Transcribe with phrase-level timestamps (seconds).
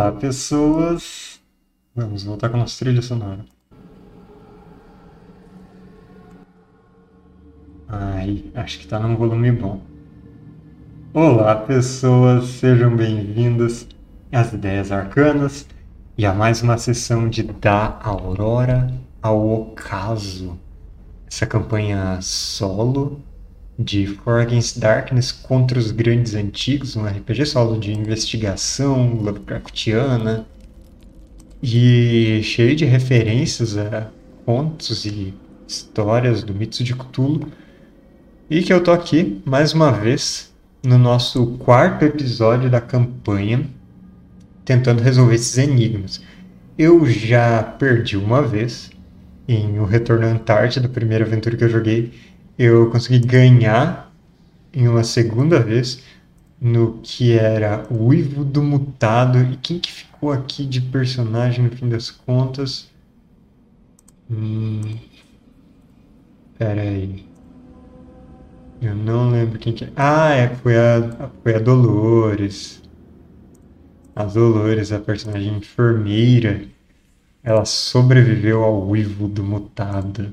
[0.00, 1.38] Olá, pessoas.
[1.94, 3.44] Vamos voltar com a nossa trilha sonora.
[7.86, 9.82] Ai, acho que tá num volume bom.
[11.12, 13.86] Olá, pessoas, sejam bem-vindas
[14.32, 15.66] às Ideias Arcanas
[16.16, 20.58] e a mais uma sessão de Da Aurora ao Ocaso.
[21.30, 23.20] Essa campanha solo
[23.80, 30.46] de For Against Darkness contra os Grandes Antigos, um RPG solo de investigação Lovecraftiana
[31.62, 34.08] e cheio de referências a
[34.44, 35.32] contos e
[35.66, 37.48] histórias do mito de Cthulhu.
[38.50, 40.52] E que eu tô aqui mais uma vez
[40.84, 43.66] no nosso quarto episódio da campanha
[44.62, 46.20] tentando resolver esses enigmas.
[46.76, 48.90] Eu já perdi uma vez
[49.48, 52.12] em O Retorno à Antártida, a primeira aventura que eu joguei,
[52.62, 54.12] eu consegui ganhar
[54.70, 56.02] em uma segunda vez
[56.60, 59.38] no que era o Uivo do Mutado.
[59.38, 62.90] E quem que ficou aqui de personagem no fim das contas?
[64.30, 64.82] Hum,
[66.58, 67.24] pera aí.
[68.82, 69.92] Eu não lembro quem que é.
[69.96, 72.82] Ah, é, foi a, foi a Dolores.
[74.14, 76.66] A Dolores, a personagem enfermeira.
[77.42, 80.30] Ela sobreviveu ao Uivo do Mutado.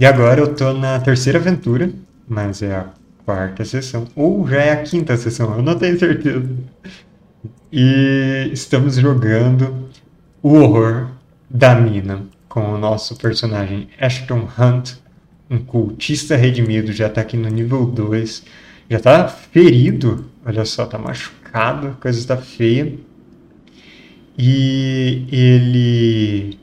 [0.00, 1.92] E agora eu tô na terceira aventura,
[2.26, 2.86] mas é a
[3.22, 6.48] quarta sessão, ou já é a quinta sessão, eu não tenho certeza.
[7.70, 9.90] E estamos jogando
[10.42, 11.08] o horror
[11.50, 14.92] da mina com o nosso personagem Ashton Hunt,
[15.50, 18.42] um cultista redimido, já tá aqui no nível 2,
[18.88, 22.94] já tá ferido, olha só, tá machucado, coisa está feia.
[24.38, 26.59] E ele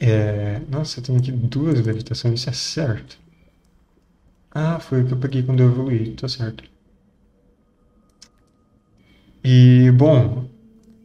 [0.00, 0.60] é...
[0.68, 3.18] Nossa, eu tenho aqui duas levitações, isso é certo.
[4.50, 6.64] Ah, foi o que eu peguei quando eu evoluí, tá certo.
[9.42, 10.48] E, bom,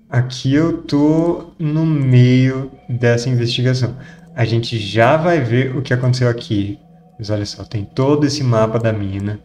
[0.09, 3.97] aqui eu tô no meio dessa investigação.
[4.35, 6.79] A gente já vai ver o que aconteceu aqui.
[7.17, 9.39] Mas olha só, tem todo esse mapa da mina.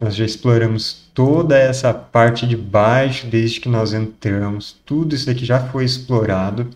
[0.00, 4.76] Nós já exploramos toda essa parte de baixo desde que nós entramos.
[4.86, 6.70] Tudo isso daqui já foi explorado.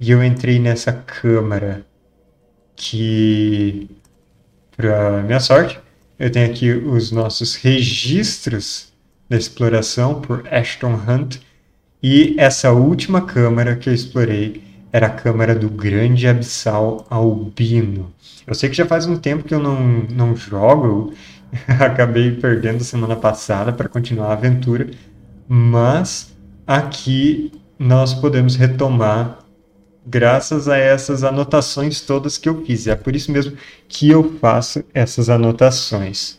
[0.00, 1.86] E eu entrei nessa câmara
[2.76, 3.88] que,
[4.76, 5.78] para minha sorte,
[6.18, 8.92] eu tenho aqui os nossos registros
[9.28, 11.38] da exploração por Ashton Hunt.
[12.02, 14.62] E essa última câmara que eu explorei
[14.92, 18.12] era a câmara do Grande Abissal Albino.
[18.46, 19.80] Eu sei que já faz um tempo que eu não,
[20.10, 21.12] não jogo,
[21.66, 24.90] acabei perdendo semana passada para continuar a aventura,
[25.48, 26.32] mas
[26.66, 29.38] aqui nós podemos retomar
[30.06, 32.86] graças a essas anotações todas que eu fiz.
[32.86, 33.56] É por isso mesmo
[33.88, 36.38] que eu faço essas anotações.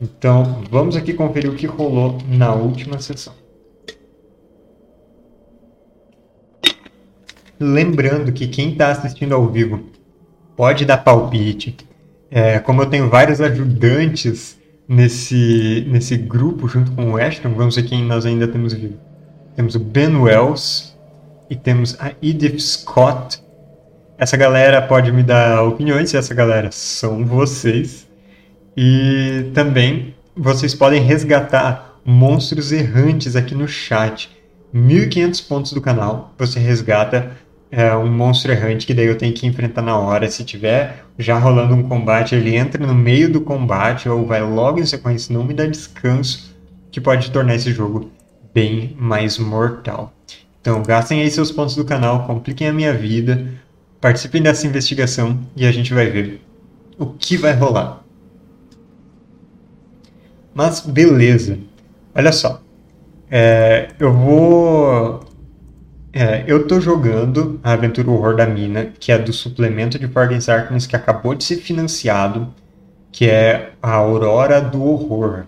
[0.00, 3.32] Então, vamos aqui conferir o que rolou na última sessão.
[7.58, 9.84] Lembrando que quem está assistindo ao vivo
[10.56, 11.76] pode dar palpite.
[12.30, 14.58] É, como eu tenho vários ajudantes
[14.88, 18.98] nesse, nesse grupo junto com o Ashton, vamos ver quem nós ainda temos vivo.
[19.54, 20.93] Temos o Ben Wells,
[21.54, 23.40] e temos a Edith Scott.
[24.18, 28.08] Essa galera pode me dar opiniões, se essa galera são vocês.
[28.76, 34.30] E também vocês podem resgatar monstros errantes aqui no chat.
[34.72, 37.36] 1500 pontos do canal, você resgata
[37.70, 40.28] é, um monstro errante que daí eu tenho que enfrentar na hora.
[40.28, 44.80] Se tiver já rolando um combate, ele entra no meio do combate ou vai logo
[44.80, 46.52] em sequência, não me dá descanso,
[46.90, 48.10] que pode tornar esse jogo
[48.52, 50.12] bem mais mortal.
[50.64, 53.52] Então, gastem aí seus pontos do canal, compliquem a minha vida,
[54.00, 56.40] participem dessa investigação e a gente vai ver
[56.98, 58.02] o que vai rolar.
[60.54, 61.58] Mas beleza,
[62.14, 62.62] olha só,
[63.30, 65.20] é, eu vou.
[66.14, 70.38] É, eu tô jogando a Aventura Horror da Mina, que é do suplemento de Forgotten
[70.38, 72.54] Darkness que acabou de ser financiado,
[73.12, 75.44] que é a Aurora do Horror.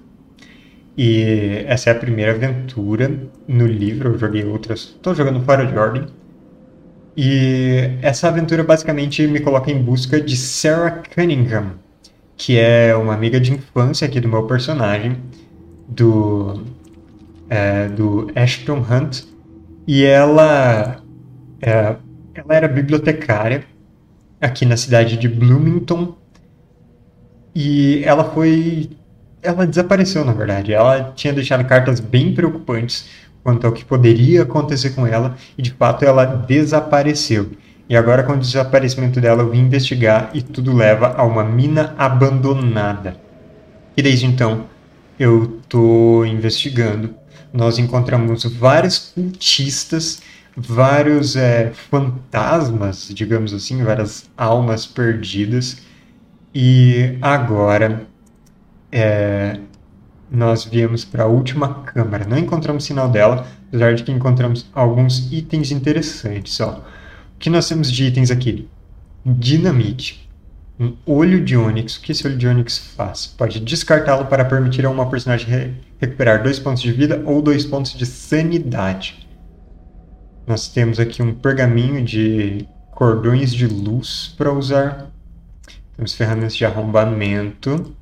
[0.96, 3.10] E essa é a primeira aventura
[3.46, 6.06] no livro, eu joguei outras, estou jogando fora de ordem.
[7.14, 11.74] E essa aventura basicamente me coloca em busca de Sarah Cunningham,
[12.36, 15.18] que é uma amiga de infância aqui do meu personagem,
[15.86, 16.62] do,
[17.48, 19.24] é, do Ashton Hunt.
[19.86, 21.02] E ela,
[21.60, 21.96] é,
[22.34, 23.64] ela era bibliotecária
[24.40, 26.16] aqui na cidade de Bloomington.
[27.54, 28.90] E ela foi
[29.46, 30.72] ela desapareceu, na verdade.
[30.72, 33.08] Ela tinha deixado cartas bem preocupantes
[33.42, 37.50] quanto ao que poderia acontecer com ela e de fato ela desapareceu.
[37.88, 41.94] E agora, com o desaparecimento dela, eu vim investigar e tudo leva a uma mina
[41.96, 43.16] abandonada.
[43.96, 44.64] E desde então,
[45.18, 47.14] eu estou investigando
[47.56, 50.20] nós encontramos vários cultistas,
[50.54, 55.78] vários é, fantasmas, digamos assim, várias almas perdidas.
[56.54, 58.06] E agora
[58.96, 59.60] é,
[60.30, 62.24] nós viemos para a última câmara.
[62.24, 66.58] Não encontramos sinal dela, apesar de que encontramos alguns itens interessantes.
[66.60, 66.78] Ó.
[66.78, 68.66] O que nós temos de itens aqui?
[69.24, 70.26] Dinamite.
[70.80, 71.96] Um olho de Onix.
[71.96, 73.26] O que esse olho de Onix faz?
[73.26, 77.64] Pode descartá-lo para permitir a uma personagem re recuperar dois pontos de vida ou dois
[77.64, 79.26] pontos de sanidade.
[80.46, 85.10] Nós temos aqui um pergaminho de cordões de luz para usar.
[85.96, 87.94] Temos ferramentas de arrombamento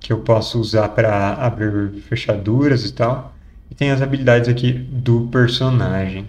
[0.00, 3.34] que eu posso usar para abrir fechaduras e tal.
[3.70, 6.28] E tem as habilidades aqui do personagem.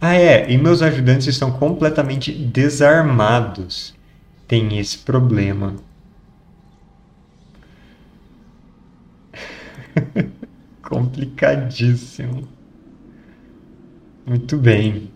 [0.00, 3.94] Ah, é, e meus ajudantes estão completamente desarmados.
[4.46, 5.76] Tem esse problema.
[10.82, 12.46] Complicadíssimo.
[14.26, 15.10] Muito bem.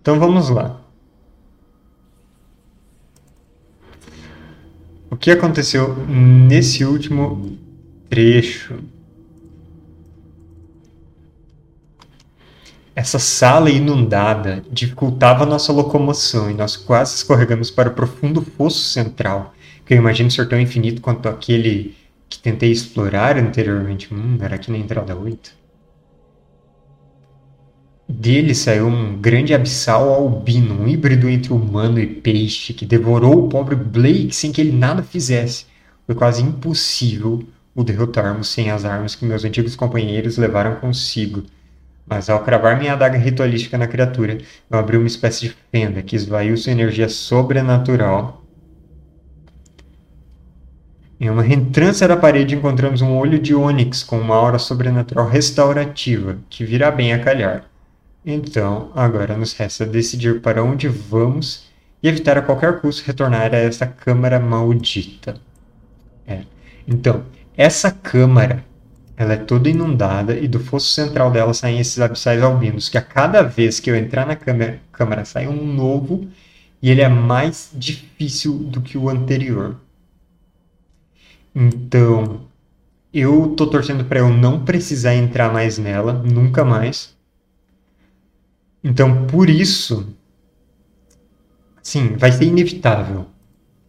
[0.00, 0.79] Então vamos lá.
[5.10, 7.58] O que aconteceu nesse último
[8.08, 8.78] trecho?
[12.94, 19.52] Essa sala inundada dificultava nossa locomoção e nós quase escorregamos para o profundo fosso central,
[19.84, 21.96] que eu imagino ser tão infinito quanto aquele
[22.28, 24.14] que tentei explorar anteriormente.
[24.14, 25.59] Hum, era aqui na entrada 8.
[28.10, 33.48] Dele saiu um grande abissal albino, um híbrido entre humano e peixe, que devorou o
[33.48, 35.66] pobre Blake sem que ele nada fizesse.
[36.06, 37.40] Foi quase impossível
[37.72, 41.44] o derrotarmos sem as armas que meus antigos companheiros levaram consigo.
[42.04, 46.16] Mas ao cravar minha adaga ritualística na criatura, eu abri uma espécie de fenda que
[46.16, 48.44] esvaiu sua energia sobrenatural.
[51.20, 56.38] Em uma reentrância da parede encontramos um olho de ônix com uma aura sobrenatural restaurativa,
[56.50, 57.69] que virá bem a calhar.
[58.24, 61.64] Então, agora nos resta decidir para onde vamos
[62.02, 65.40] e evitar a qualquer custo retornar a essa câmara maldita.
[66.26, 66.42] É.
[66.86, 67.24] Então,
[67.56, 68.64] essa câmara
[69.20, 73.02] ela é toda inundada e do fosso central dela saem esses abissais albinos, que a
[73.02, 76.26] cada vez que eu entrar na câmera, câmera sai um novo
[76.80, 79.76] e ele é mais difícil do que o anterior.
[81.54, 82.46] Então,
[83.12, 87.14] eu tô torcendo para eu não precisar entrar mais nela, nunca mais.
[88.82, 90.14] Então, por isso,
[91.82, 93.26] sim, vai ser inevitável,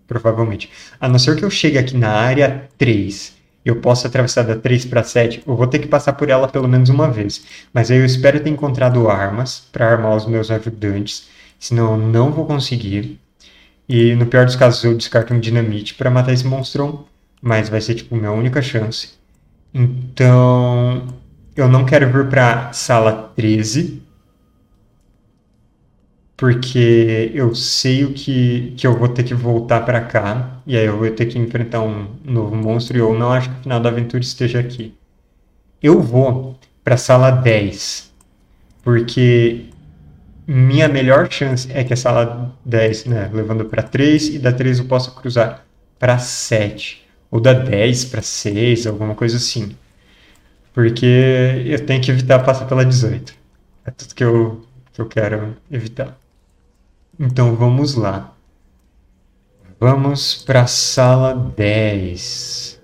[0.07, 0.69] provavelmente.
[0.99, 4.85] A não ser que eu chegue aqui na área 3 eu posso atravessar da 3
[4.85, 7.43] para 7, eu vou ter que passar por ela pelo menos uma vez.
[7.73, 11.27] Mas aí eu espero ter encontrado armas para armar os meus ajudantes,
[11.59, 13.19] senão eu não vou conseguir.
[13.87, 17.05] E no pior dos casos eu descarto um dinamite para matar esse monstrão,
[17.41, 19.09] mas vai ser tipo minha única chance.
[19.73, 21.07] Então,
[21.56, 24.01] eu não quero vir para sala 13,
[26.42, 30.88] porque eu sei o que, que eu vou ter que voltar para cá, e aí
[30.88, 33.80] eu vou ter que enfrentar um novo monstro, e eu não acho que o final
[33.80, 34.98] da aventura esteja aqui.
[35.83, 38.12] Eu vou para sala 10,
[38.81, 39.66] porque
[40.48, 44.80] minha melhor chance é que a sala 10, né, levando para 3, e da 3
[44.80, 45.64] eu possa cruzar
[46.00, 49.76] para 7, ou da 10 para 6, alguma coisa assim.
[50.74, 51.06] Porque
[51.68, 53.36] eu tenho que evitar passar pela 18.
[53.86, 56.20] É tudo que eu, que eu quero evitar.
[57.23, 58.35] Então vamos lá.
[59.80, 62.81] Vamos para a sala 10.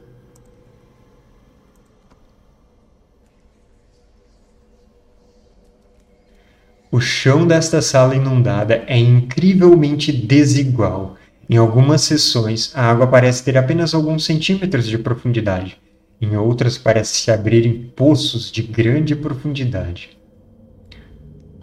[6.92, 11.18] O chão desta sala inundada é incrivelmente desigual.
[11.50, 15.80] Em algumas seções, a água parece ter apenas alguns centímetros de profundidade.
[16.22, 20.17] Em outras, parece se abrir em poços de grande profundidade.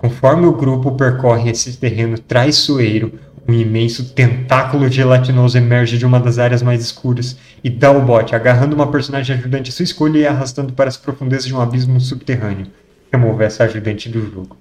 [0.04, 3.18] Conforme o grupo percorre esse terreno traiçoeiro,
[3.48, 8.34] um imenso tentáculo gelatinoso emerge de uma das áreas mais escuras e dá o bote,
[8.34, 11.98] agarrando uma personagem ajudante à sua escolha e arrastando para as profundezas de um abismo
[12.02, 12.66] subterrâneo.
[13.10, 14.58] Remove essa ajudante do jogo.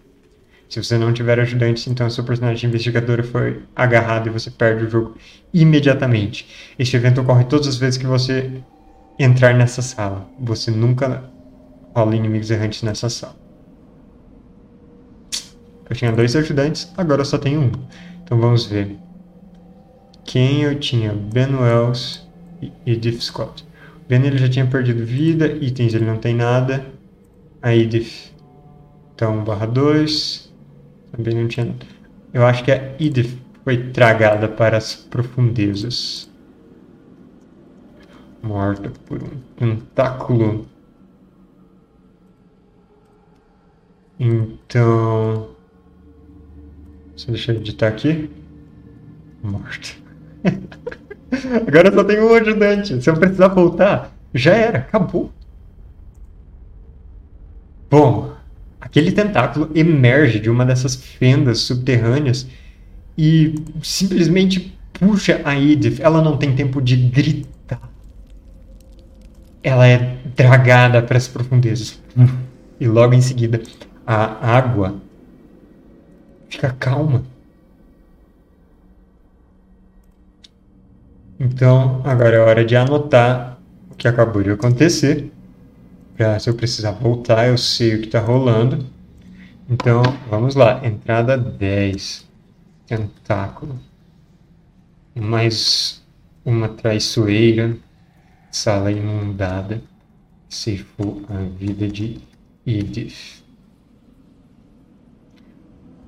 [0.69, 4.89] Se você não tiver ajudante, então sua personagem investigadora foi agarrada e você perde o
[4.89, 5.17] jogo
[5.53, 6.47] imediatamente.
[6.79, 8.50] Este evento ocorre todas as vezes que você
[9.19, 10.25] entrar nessa sala.
[10.39, 11.21] Você nunca
[11.93, 13.42] rola inimigos errantes nessa sala.
[15.93, 17.71] Eu tinha dois ajudantes, agora eu só tenho um.
[18.23, 18.97] Então vamos ver.
[20.25, 21.13] Quem eu tinha?
[21.13, 22.27] Ben Wells
[22.59, 23.63] e Edith Scott.
[24.09, 26.83] Ben ele já tinha perdido vida, itens ele não tem nada.
[27.62, 28.33] A Edith.
[29.13, 30.51] Então, barra 2.
[31.12, 31.85] Também não tinha nada.
[32.33, 36.27] Eu acho que a Edith foi tragada para as profundezas.
[38.41, 40.65] morta por um tentáculo.
[44.19, 45.52] Então.
[47.15, 48.29] Só deixa eu editar aqui.
[49.41, 49.89] Morta.
[51.67, 53.01] Agora só tem um ajudante.
[53.01, 55.32] Se eu precisar voltar, já era, acabou.
[57.89, 58.34] Bom,
[58.79, 62.48] aquele tentáculo emerge de uma dessas fendas subterrâneas
[63.17, 66.00] e simplesmente puxa a Edith.
[66.00, 67.89] Ela não tem tempo de gritar.
[69.62, 72.01] Ela é dragada para as profundezas.
[72.79, 73.62] E logo em seguida,
[74.05, 74.96] a água
[76.53, 77.24] fica calma.
[81.39, 83.60] Então, agora é hora de anotar
[83.91, 85.31] o que acabou de acontecer.
[86.15, 88.86] Pra, se eu precisar voltar, eu sei o que está rolando.
[89.69, 90.86] Então, vamos lá.
[90.86, 92.27] Entrada 10.
[92.86, 93.79] Tentáculo.
[95.15, 96.03] Mais
[96.45, 97.75] uma traiçoeira.
[98.51, 99.81] Sala inundada.
[100.48, 102.19] Ceifou a vida de
[102.65, 103.42] Edith.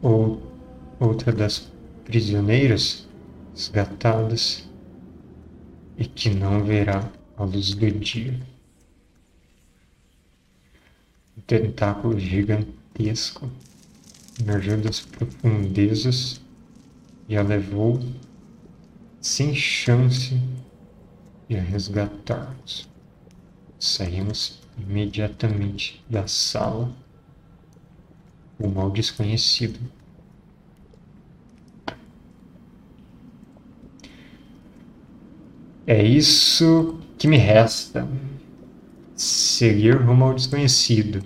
[0.07, 0.39] Ou
[0.99, 1.71] outra das
[2.03, 3.07] prisioneiras
[3.55, 4.69] resgatadas
[5.97, 8.39] e que não verá a luz do dia.
[11.35, 13.49] Um tentáculo gigantesco
[14.39, 16.39] emergiu das profundezas
[17.27, 17.99] e a levou
[19.19, 20.39] sem chance
[21.49, 22.87] de a resgatarmos.
[23.79, 26.95] Saímos imediatamente da sala
[28.59, 29.79] o mal desconhecido.
[35.87, 38.07] É isso que me resta.
[39.15, 41.21] Seguir rumo ao desconhecido.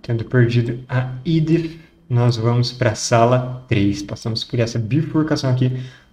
[0.00, 4.02] Tendo perdido a Edith, nós vamos para a sala 3.
[4.02, 5.70] Passamos por essa bifurcação aqui.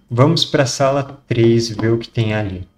[0.08, 2.68] Vamos para a sala 3 ver o que tem ali.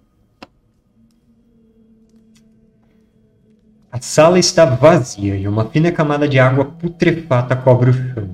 [3.92, 8.30] A sala está vazia e uma fina camada de água putrefata cobre o chão.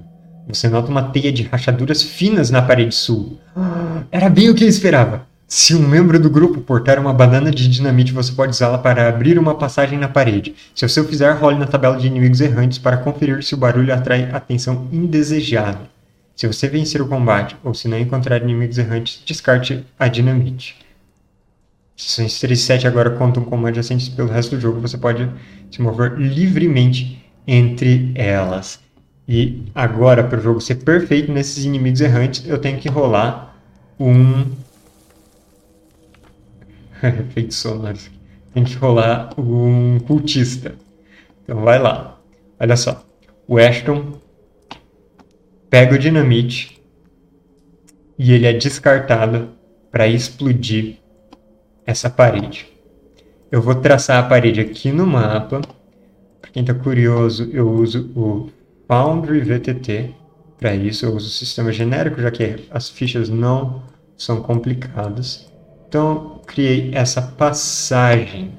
[0.46, 3.40] Você nota uma teia de rachaduras finas na parede sul.
[4.12, 5.26] Era bem o que eu esperava.
[5.48, 9.36] Se um membro do grupo portar uma banana de dinamite, você pode usá-la para abrir
[9.36, 10.54] uma passagem na parede.
[10.76, 14.30] Se o fizer, role na tabela de inimigos errantes para conferir se o barulho atrai
[14.30, 15.90] atenção indesejada.
[16.36, 20.76] Se você vencer o combate ou se não encontrar inimigos errantes, descarte a dinamite.
[21.98, 25.28] 3 e 7 agora contam como adjacentes pelo resto do jogo, você pode
[25.68, 28.80] se mover livremente entre elas.
[29.26, 33.60] E agora, para o jogo ser perfeito nesses inimigos errantes, eu tenho que rolar
[33.98, 34.46] um.
[37.02, 38.10] Efeitos sonoros.
[38.54, 40.76] Tem que rolar um cultista.
[41.42, 42.18] Então vai lá.
[42.60, 43.04] Olha só.
[43.46, 44.20] O Ashton
[45.68, 46.80] pega o dinamite
[48.18, 49.50] e ele é descartado
[49.90, 50.96] para explodir
[51.88, 52.66] essa parede.
[53.50, 55.62] Eu vou traçar a parede aqui no mapa.
[56.38, 58.50] Para quem está curioso, eu uso o
[58.86, 60.14] Foundry VTT.
[60.58, 63.82] Para isso, eu uso o sistema genérico, já que as fichas não
[64.18, 65.50] são complicadas.
[65.88, 68.52] Então, criei essa passagem.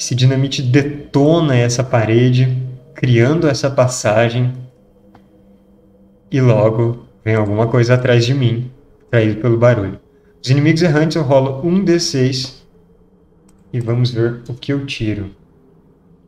[0.00, 2.62] Esse dinamite detona essa parede,
[2.94, 4.54] criando essa passagem.
[6.30, 8.70] E logo vem alguma coisa atrás de mim
[9.10, 9.98] traído pelo barulho.
[10.42, 12.54] Os inimigos errantes eu rolo um D6
[13.72, 15.30] e vamos ver o que eu tiro.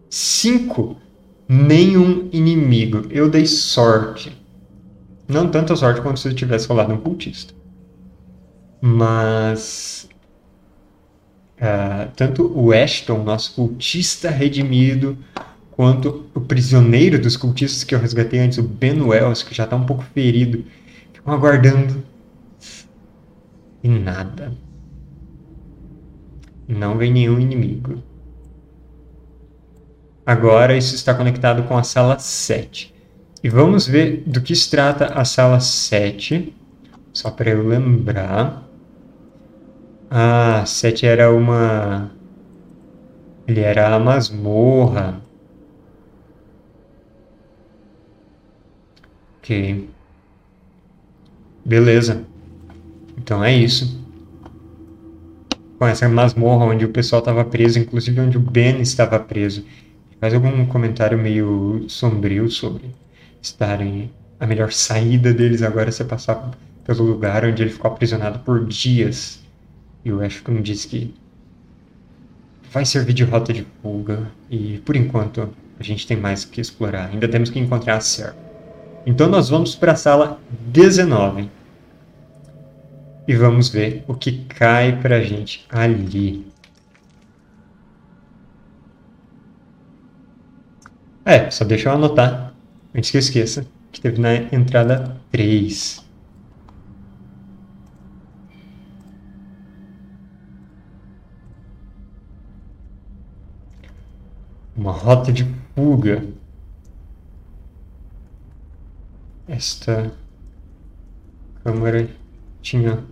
[0.08, 0.96] 5.
[1.48, 3.06] Nenhum inimigo.
[3.10, 4.36] Eu dei sorte.
[5.28, 7.54] Não tanta sorte quanto se eu tivesse rolado um cultista.
[8.80, 10.08] Mas.
[11.56, 15.16] Uh, tanto o Ashton, nosso cultista redimido,
[15.70, 19.76] quanto o prisioneiro dos cultistas que eu resgatei antes, o Ben Wells, que já está
[19.76, 20.64] um pouco ferido,
[21.12, 22.02] ficam aguardando
[23.82, 24.52] e nada.
[26.68, 28.02] Não vem nenhum inimigo.
[30.24, 32.94] Agora isso está conectado com a sala 7.
[33.42, 36.54] E vamos ver do que se trata a sala 7.
[37.12, 38.62] Só para eu lembrar.
[40.10, 42.10] Ah, 7 era uma.
[43.48, 45.20] Ele era a masmorra.
[49.38, 49.88] Ok.
[51.64, 52.29] Beleza.
[53.30, 53.96] Então é isso.
[55.78, 59.64] Com essa masmorra onde o pessoal estava preso, inclusive onde o Ben estava preso.
[60.20, 62.90] Faz algum comentário meio sombrio sobre
[63.40, 64.10] estarem.
[64.40, 66.50] A melhor saída deles agora é passar
[66.84, 69.40] pelo lugar onde ele ficou aprisionado por dias.
[70.04, 71.14] E o Ashton diz que
[72.72, 74.26] vai servir de rota de fuga.
[74.50, 77.10] E por enquanto a gente tem mais que explorar.
[77.12, 78.34] Ainda temos que encontrar a Ser.
[79.06, 81.59] Então nós vamos para a sala 19.
[83.30, 86.44] E vamos ver o que cai pra gente ali.
[91.24, 92.52] É, só deixa eu anotar,
[92.92, 96.04] antes que eu esqueça, que teve na entrada 3.
[104.76, 105.46] Uma rota de
[105.76, 106.26] fuga.
[109.46, 110.12] Esta
[111.62, 112.10] câmara
[112.60, 113.04] tinha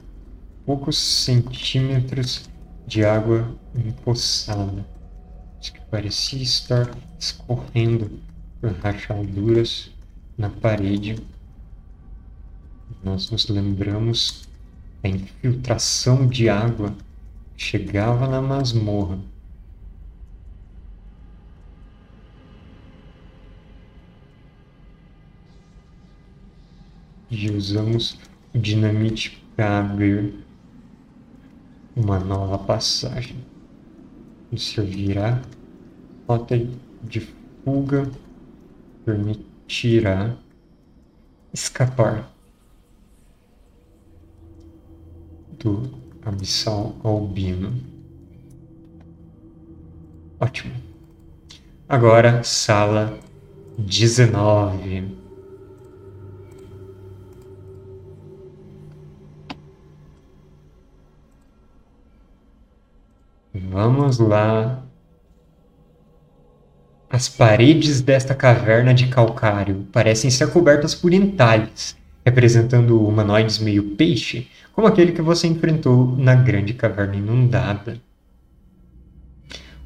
[0.69, 2.47] poucos centímetros
[2.87, 4.87] de água empoçada,
[5.63, 8.21] que parecia estar escorrendo
[8.61, 9.91] por rachaduras
[10.37, 11.17] na parede.
[13.03, 14.47] Nós nos lembramos
[15.03, 16.95] da infiltração de água
[17.57, 19.19] que chegava na masmorra.
[27.31, 28.19] E usamos
[28.53, 30.47] o dinamite para abrir
[31.99, 33.37] uma nova passagem.
[34.53, 35.43] Isso servirá
[36.29, 36.57] rota
[37.03, 37.21] de
[37.65, 38.09] fuga
[39.05, 40.37] permitirá
[41.53, 42.31] escapar
[45.59, 45.91] do
[46.25, 47.75] abissal albino.
[50.39, 50.75] Ótimo.
[51.89, 53.19] Agora, sala
[53.77, 55.18] 19.
[63.71, 64.89] Vamos lá
[67.11, 74.47] as paredes desta caverna de calcário parecem ser cobertas por entalhes, representando humanoides meio peixe,
[74.75, 77.99] como aquele que você enfrentou na grande caverna inundada.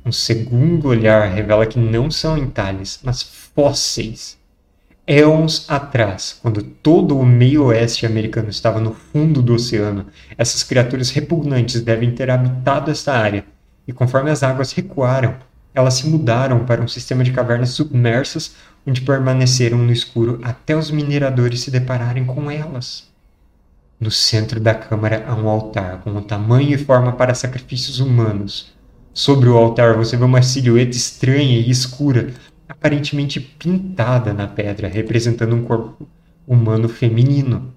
[0.04, 4.36] Um segundo olhar revela que não são entalhes, mas fósseis.
[5.06, 10.06] Éons atrás, quando todo o meio-oeste americano estava no fundo do oceano,
[10.36, 13.44] essas criaturas repugnantes devem ter habitado esta área,
[13.86, 15.36] e conforme as águas recuaram,
[15.74, 18.54] elas se mudaram para um sistema de cavernas submersas,
[18.86, 23.10] onde permaneceram no escuro até os mineradores se depararem com elas.
[23.98, 28.72] No centro da câmara há um altar com um tamanho e forma para sacrifícios humanos.
[29.14, 32.32] Sobre o altar você vê uma silhueta estranha e escura,
[32.68, 36.08] aparentemente pintada na pedra, representando um corpo
[36.46, 37.72] humano feminino.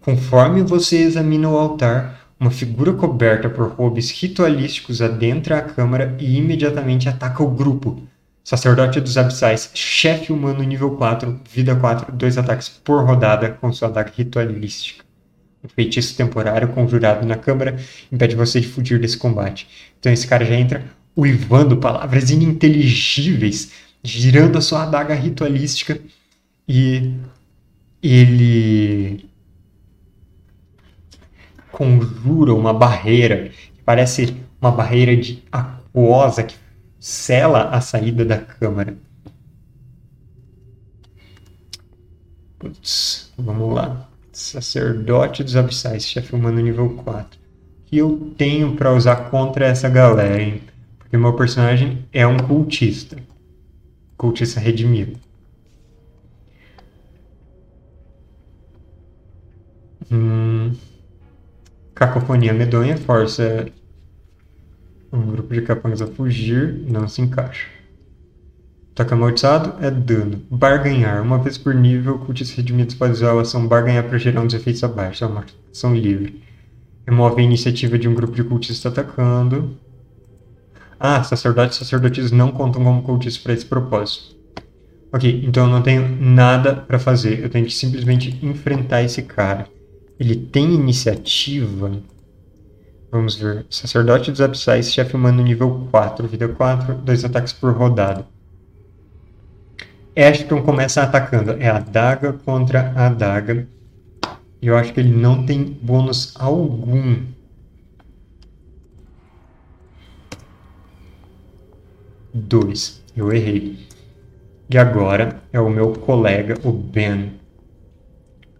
[0.00, 6.36] Conforme você examina o altar, uma figura coberta por robes ritualísticos adentra a câmara e
[6.36, 8.02] imediatamente ataca o grupo.
[8.44, 13.88] Sacerdote dos Abissais, chefe humano nível 4, vida 4, dois ataques por rodada com sua
[13.88, 15.04] adaga ritualística.
[15.62, 17.76] Um feitiço temporário conjurado na câmara
[18.10, 19.68] impede você de fugir desse combate.
[19.98, 20.84] Então esse cara já entra
[21.16, 23.72] uivando palavras ininteligíveis,
[24.02, 26.00] girando a sua adaga ritualística
[26.66, 27.12] e
[28.00, 29.28] ele
[31.78, 36.56] conjura uma barreira, que parece uma barreira de aquosa que
[36.98, 38.98] sela a saída da câmara.
[42.58, 44.08] Putz, vamos lá.
[44.32, 47.38] Sacerdote dos Abissais, chefe humano nível 4.
[47.38, 50.60] O que eu tenho para usar contra essa galera, hein?
[50.98, 53.16] Porque meu personagem é um cultista.
[54.16, 55.16] Cultista redimido.
[60.10, 60.72] Hum.
[61.98, 63.66] Cacofonia medonha força
[65.12, 67.66] um grupo de capangas a fugir, não se encaixa.
[68.94, 70.40] Toque amaldiçoado é dano.
[70.48, 71.20] Barganhar.
[71.20, 74.84] Uma vez por nível, cultistas redimidos usar a ação barganhar para gerar um dos efeitos
[74.84, 75.24] abaixo.
[75.24, 76.40] É uma ação livre.
[77.04, 79.76] Remove a iniciativa de um grupo de cultistas atacando.
[81.00, 84.36] Ah, sacerdotes e sacerdotisas não contam como cultistas para esse propósito.
[85.12, 87.40] Ok, então eu não tenho nada para fazer.
[87.40, 89.66] Eu tenho que simplesmente enfrentar esse cara.
[90.18, 91.92] Ele tem iniciativa.
[93.10, 93.64] Vamos ver.
[93.70, 98.26] Sacerdote dos Abissais, chefe humano nível 4, vida 4, dois ataques por rodada.
[100.16, 101.52] Ashton começa atacando.
[101.52, 103.66] É a daga contra a daga.
[104.60, 107.22] E eu acho que ele não tem bônus algum.
[112.34, 113.02] Dois.
[113.16, 113.86] Eu errei.
[114.68, 117.37] E agora é o meu colega, o Ben.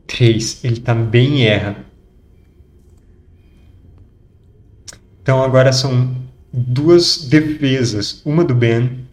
[0.09, 1.77] 3, ele também erra.
[5.23, 6.17] Então agora são
[6.53, 9.07] duas defesas, uma do Ben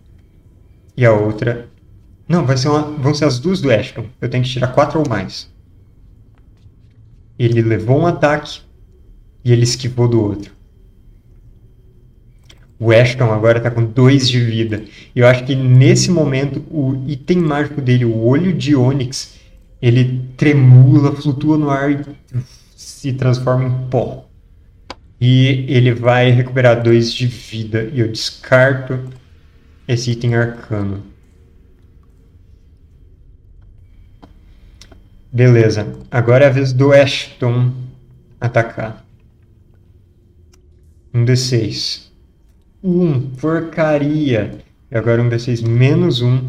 [0.97, 1.69] e a outra.
[2.27, 4.05] Não, vai ser uma, vão ser as duas do Ashton.
[4.19, 5.53] Eu tenho que tirar quatro ou mais.
[7.37, 8.61] Ele levou um ataque
[9.43, 10.55] e ele esquivou do outro.
[12.79, 14.83] O Ashton agora está com dois de vida.
[15.15, 19.35] Eu acho que nesse momento o item mágico dele, o olho de Onyx,
[19.81, 22.05] ele tremula, flutua no ar e
[22.75, 24.27] se transforma em pó.
[25.19, 27.89] E ele vai recuperar 2 de vida.
[27.93, 28.99] E eu descarto
[29.87, 31.03] esse item arcano.
[35.31, 35.87] Beleza.
[36.09, 37.73] Agora é a vez do Ashton
[38.39, 39.05] atacar.
[41.13, 42.03] Um D6.
[42.83, 43.21] Um.
[43.31, 44.59] Porcaria.
[44.89, 46.45] E agora um D6 menos um.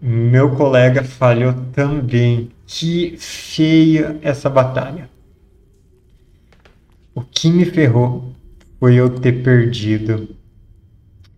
[0.00, 2.50] Meu colega falhou também.
[2.66, 5.08] Que feia essa batalha.
[7.14, 8.34] O que me ferrou
[8.78, 10.36] foi eu ter perdido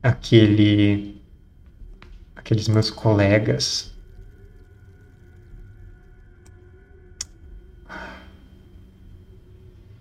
[0.02, 1.20] aquele
[2.34, 3.92] aqueles meus colegas.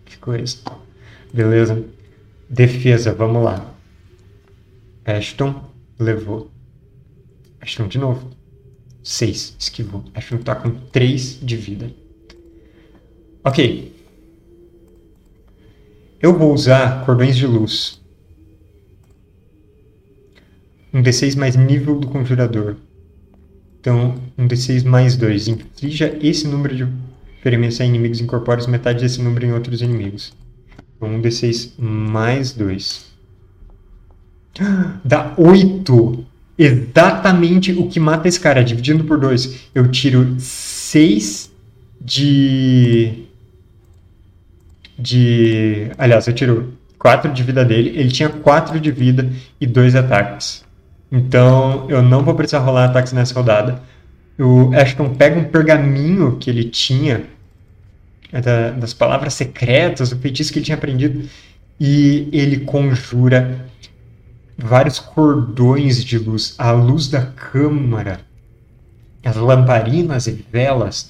[0.06, 0.58] Que coisa.
[1.34, 1.86] Beleza.
[2.50, 3.74] Defesa, vamos lá.
[5.06, 6.50] Ashton levou.
[7.62, 8.37] Ashton de novo.
[9.08, 9.56] 6.
[9.58, 10.04] Esquivou.
[10.14, 11.90] Ashton tá com 3 de vida.
[13.42, 13.96] Ok.
[16.22, 18.02] Eu vou usar cordões de luz.
[20.94, 22.76] Um D6 mais nível do conjurador.
[23.80, 25.48] Então, um D6 mais 2.
[25.48, 26.86] Inflija esse número de
[27.42, 30.34] ferimentos a inimigos incorpóreos, metade desse número em outros inimigos.
[30.98, 33.06] Então, um D6 mais 2.
[35.06, 36.27] Dá 8
[36.58, 39.70] exatamente o que mata esse cara, dividindo por 2.
[39.76, 41.52] Eu tiro 6
[42.02, 43.26] de.
[44.98, 45.92] De.
[45.98, 47.94] Aliás, eu tiro 4 de vida dele.
[47.96, 49.30] Ele tinha 4 de vida
[49.62, 50.66] e 2 ataques.
[51.12, 53.82] Então eu não vou precisar rolar ataques nessa rodada.
[54.40, 57.24] O Ashton pega um pergaminho que ele tinha,
[58.32, 61.28] é da, das palavras secretas, o feitiço que ele tinha aprendido,
[61.80, 63.66] e ele conjura
[64.58, 68.22] vários cordões de luz, a luz da câmara,
[69.24, 71.10] as lamparinas e velas,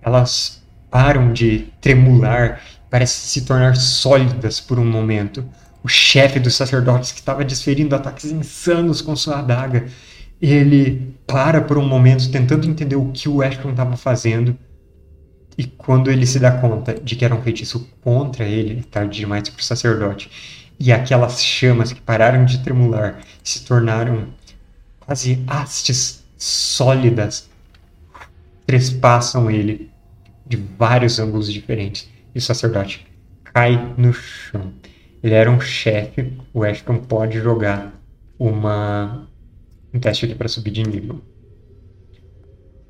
[0.00, 5.44] elas param de tremular, parecem se tornar sólidas por um momento.
[5.82, 9.86] O chefe dos sacerdotes, que estava desferindo ataques insanos com sua adaga,
[10.40, 14.56] ele para por um momento tentando entender o que o Ashton estava fazendo.
[15.56, 19.48] E quando ele se dá conta de que era um feitiço contra ele, tarde demais
[19.48, 20.30] para o sacerdote,
[20.78, 24.28] e aquelas chamas que pararam de tremular se tornaram
[25.00, 27.48] quase hastes sólidas,
[28.66, 29.90] trespassam ele
[30.46, 32.08] de vários ângulos diferentes.
[32.34, 33.06] E o sacerdote
[33.44, 34.72] cai no chão.
[35.22, 37.92] Ele era um chefe, o Ashton pode jogar
[38.38, 39.28] uma,
[39.94, 41.20] um teste aqui para subir de nível.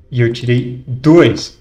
[0.09, 1.59] E eu tirei dois.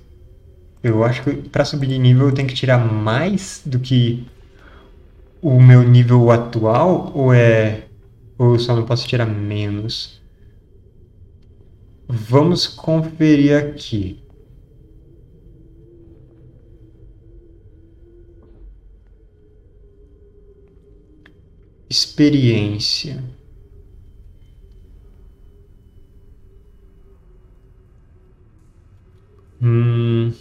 [0.82, 4.26] Eu acho que para subir de nível eu tenho que tirar mais do que
[5.42, 7.88] o meu nível atual ou é
[8.38, 10.20] ou eu só não posso tirar menos?
[12.08, 14.20] Vamos conferir aqui.
[21.88, 23.22] Experiência.
[29.60, 30.32] Hum.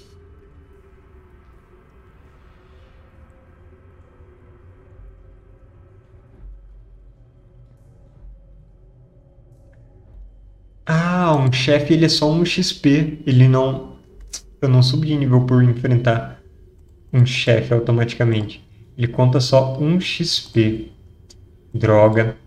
[10.85, 13.21] Ah, um chefe ele é só um XP.
[13.25, 13.95] Ele não.
[14.61, 16.41] Eu não subo de nível por enfrentar
[17.11, 18.63] um chefe automaticamente.
[18.97, 20.91] Ele conta só um XP.
[21.73, 22.37] Droga.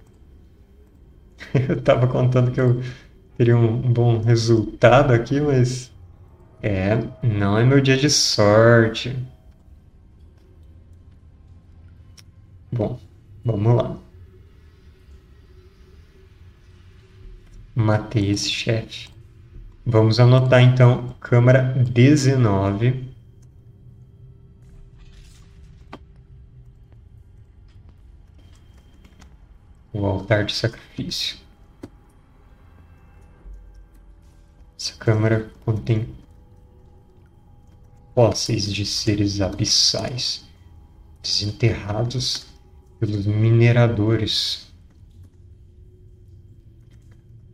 [1.69, 2.83] Eu tava contando que eu
[3.37, 5.93] teria um bom resultado aqui, mas.
[6.63, 9.17] É, não é meu dia de sorte.
[12.73, 12.99] Bom,
[13.45, 14.04] vamos lá.
[17.75, 19.09] Matei esse chefe.
[19.85, 23.13] Vamos anotar então câmara 19.
[29.93, 31.37] O altar de sacrifício.
[34.79, 36.15] Essa câmara contém
[38.15, 40.49] fósseis de seres abissais,
[41.21, 42.47] desenterrados
[43.01, 44.73] pelos mineradores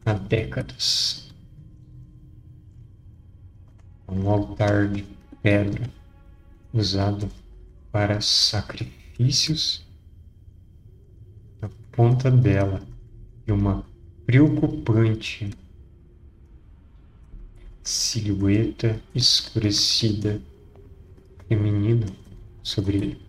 [0.05, 1.31] há décadas.
[4.09, 5.07] Um altar de
[5.43, 5.89] pedra
[6.73, 7.29] usado
[7.93, 9.87] para sacrifícios.
[11.61, 12.81] Na ponta dela
[13.47, 13.85] e uma
[14.27, 15.51] preocupante
[17.83, 20.41] silhueta escurecida
[21.49, 22.07] feminina
[22.63, 23.23] sobre ele.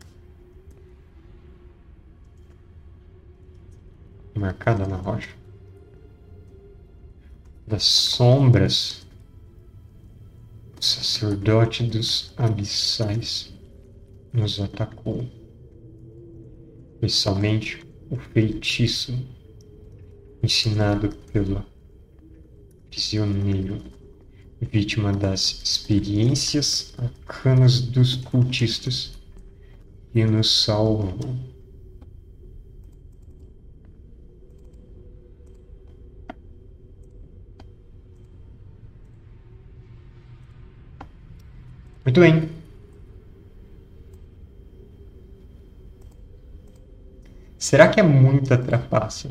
[4.36, 5.40] Marcada na rocha
[7.71, 9.07] das sombras
[10.77, 13.53] O sacerdote dos abissais
[14.34, 15.25] nos atacou.
[17.07, 19.17] Somente o feitiço
[20.43, 21.63] ensinado pelo
[22.89, 23.81] prisioneiro,
[24.62, 29.13] vítima das experiências arcanas dos cultistas,
[30.13, 31.50] e nos salvou.
[42.12, 42.50] Muito bem.
[47.58, 49.30] Será que é muita trapaça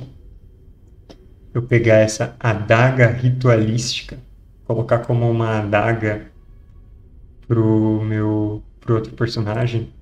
[1.52, 4.18] eu pegar essa adaga ritualística,
[4.64, 6.30] colocar como uma adaga
[7.46, 9.92] pro meu pro outro personagem?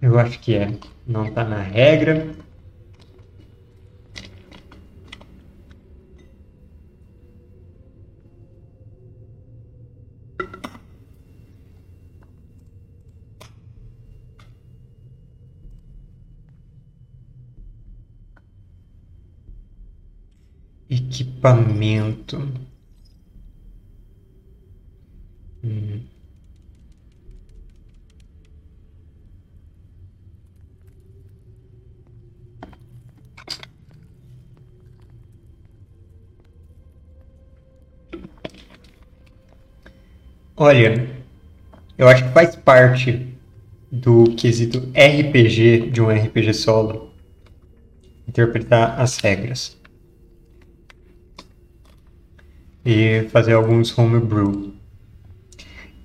[0.00, 0.68] Eu acho que é.
[1.06, 2.26] Não tá na regra.
[20.96, 22.36] Equipamento.
[25.62, 26.00] Hum.
[40.58, 41.08] Olha,
[41.98, 43.34] eu acho que faz parte
[43.92, 47.10] do quesito RPG de um RPG solo
[48.26, 49.75] interpretar as regras
[52.86, 54.72] e fazer alguns homebrew.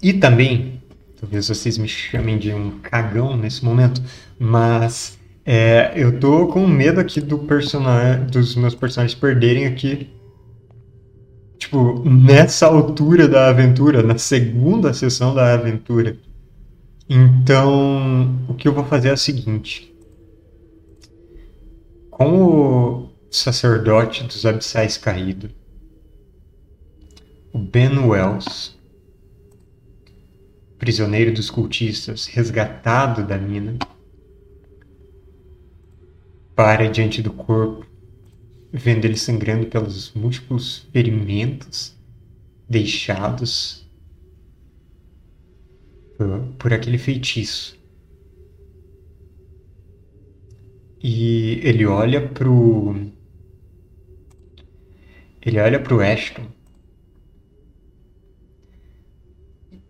[0.02, 0.82] E também,
[1.20, 4.02] talvez vocês me chamem de um cagão nesse momento,
[4.40, 10.10] mas é, eu tô com medo aqui do personagem, dos meus personagens perderem aqui.
[11.60, 16.18] Tipo, nessa altura da aventura, na segunda sessão da aventura.
[17.08, 19.94] Então, o que eu vou fazer é o seguinte.
[22.10, 25.50] Com o sacerdote dos abissais caído,
[27.54, 28.78] o Ben Wells,
[30.78, 33.78] prisioneiro dos cultistas, resgatado da mina,
[36.56, 37.86] para diante do corpo,
[38.72, 41.96] vendo ele sangrando pelos múltiplos ferimentos
[42.70, 43.86] deixados
[46.58, 47.78] por aquele feitiço.
[51.04, 52.96] E ele olha pro.
[55.42, 56.46] Ele olha pro Ashton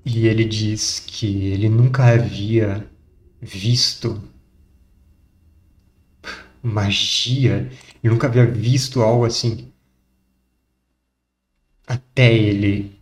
[0.06, 2.88] E ele diz que ele nunca havia
[3.42, 4.22] visto
[6.64, 7.70] magia,
[8.04, 9.72] e nunca havia visto algo assim
[11.88, 13.00] até ele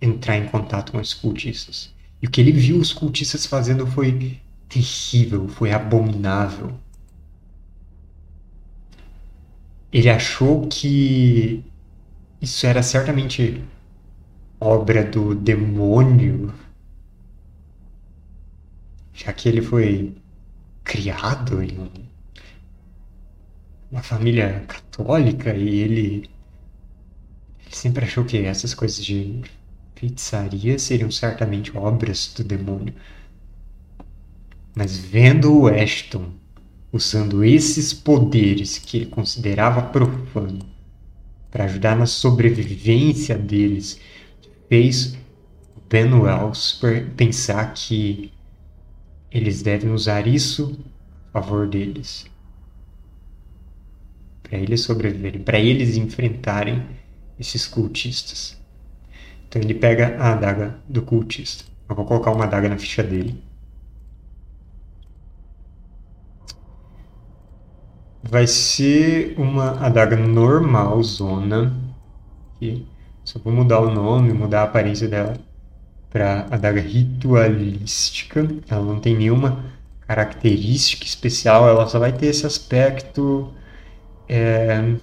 [0.00, 1.92] entrar em contato com os cultistas.
[2.22, 6.78] E o que ele viu os cultistas fazendo foi terrível, foi abominável.
[9.92, 11.64] Ele achou que
[12.40, 13.62] isso era certamente
[14.60, 16.52] obra do demônio,
[19.14, 20.14] já que ele foi
[20.84, 21.90] criado em
[23.90, 26.30] uma família católica e ele,
[27.64, 29.40] ele sempre achou que essas coisas de
[29.94, 32.94] feitiçaria seriam certamente obras do demônio.
[34.74, 36.32] Mas vendo o Ashton
[36.92, 40.60] usando esses poderes que ele considerava profano
[41.50, 43.98] para ajudar na sobrevivência deles
[44.70, 45.18] fez
[45.90, 46.80] Ben Wells
[47.16, 48.32] pensar que
[49.28, 50.78] eles devem usar isso
[51.34, 52.24] a favor deles.
[54.44, 56.86] Para eles sobreviverem, para eles enfrentarem
[57.38, 58.56] esses cultistas.
[59.48, 61.64] Então ele pega a adaga do cultista.
[61.88, 63.42] Eu vou colocar uma adaga na ficha dele.
[68.22, 71.76] Vai ser uma adaga normal, zona.
[72.54, 72.86] Aqui.
[73.30, 75.36] Só vou mudar o nome, mudar a aparência dela
[76.10, 78.40] para adaga ritualística.
[78.68, 79.66] Ela não tem nenhuma
[80.00, 83.54] característica especial, ela só vai ter esse aspecto.
[84.28, 84.96] É,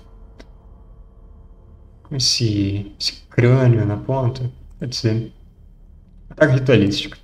[2.12, 4.52] esse, esse crânio na ponta.
[4.78, 5.32] Pode ser.
[6.30, 7.18] Adaga ritualística.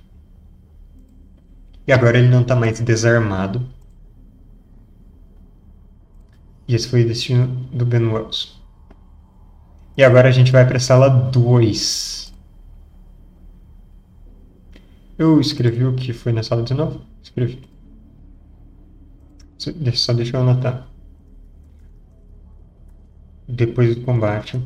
[1.86, 3.68] E agora ele não está mais desarmado.
[6.66, 8.63] E esse foi o destino do Ben Wells.
[9.96, 12.32] E agora a gente vai para a sala 2.
[15.16, 16.98] Eu escrevi o que foi na sala 19?
[17.22, 17.62] Escrevi.
[19.94, 20.88] Só deixa eu anotar.
[23.48, 24.60] depois do combate.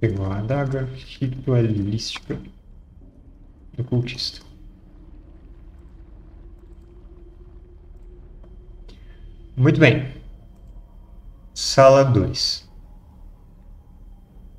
[0.00, 0.88] Pegou a adaga
[1.20, 2.40] ritualística
[3.76, 4.46] do cultista.
[9.56, 10.17] Muito bem.
[11.60, 12.68] Sala 2.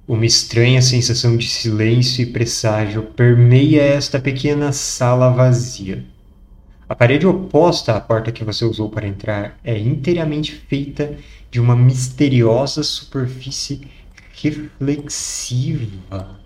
[0.05, 6.05] Uma estranha sensação de silêncio e presságio permeia esta pequena sala vazia.
[6.89, 11.15] A parede oposta à porta que você usou para entrar é inteiramente feita
[11.49, 13.79] de uma misteriosa superfície
[14.33, 16.37] reflexiva.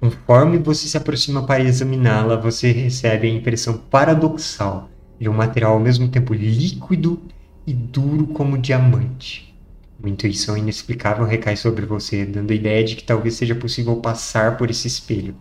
[0.00, 5.80] Conforme você se aproxima para examiná-la, você recebe a impressão paradoxal de um material ao
[5.80, 7.22] mesmo tempo líquido
[7.66, 9.54] e duro como diamante.
[9.98, 14.56] Uma intuição inexplicável recai sobre você, dando a ideia de que talvez seja possível passar
[14.56, 15.36] por esse espelho.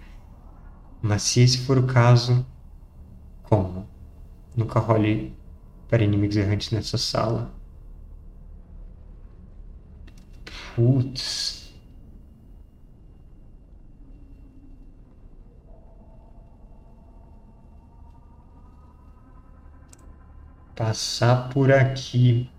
[1.01, 2.45] Mas se esse for o caso,
[3.43, 3.87] como?
[4.53, 5.33] Nunca role
[5.87, 7.53] para inimigos errantes nessa sala.
[10.75, 11.58] Putz.
[20.79, 22.49] Passar por aqui.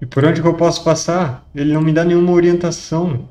[0.00, 1.44] E por onde que eu posso passar?
[1.52, 3.28] Ele não me dá nenhuma orientação.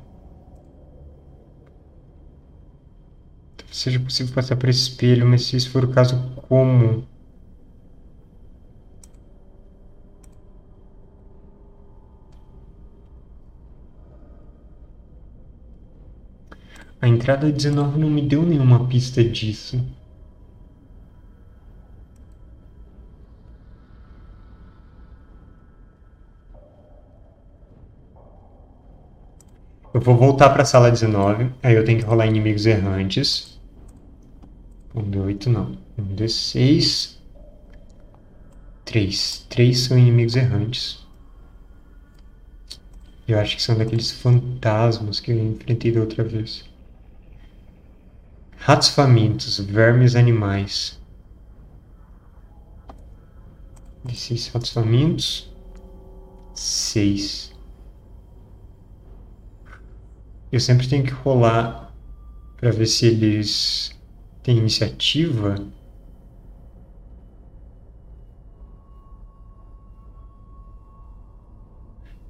[3.72, 7.06] Seja possível passar por esse espelho, mas se isso for o caso, como?
[17.00, 19.80] A entrada 19 não me deu nenhuma pista disso.
[29.94, 33.58] Eu vou voltar para a sala 19, aí eu tenho que rolar inimigos errantes.
[34.94, 35.78] Um D8 não.
[35.96, 37.16] Um D6.
[38.84, 39.46] Três.
[39.48, 41.06] Três são inimigos errantes.
[43.26, 46.67] Eu acho que são daqueles fantasmas que eu enfrentei da outra vez.
[48.60, 51.00] Ratos famintos, vermes animais.
[54.04, 55.52] D6 ratos famintos.
[56.54, 57.54] Seis.
[60.50, 61.94] Eu sempre tenho que rolar
[62.56, 63.98] para ver se eles
[64.42, 65.56] têm iniciativa.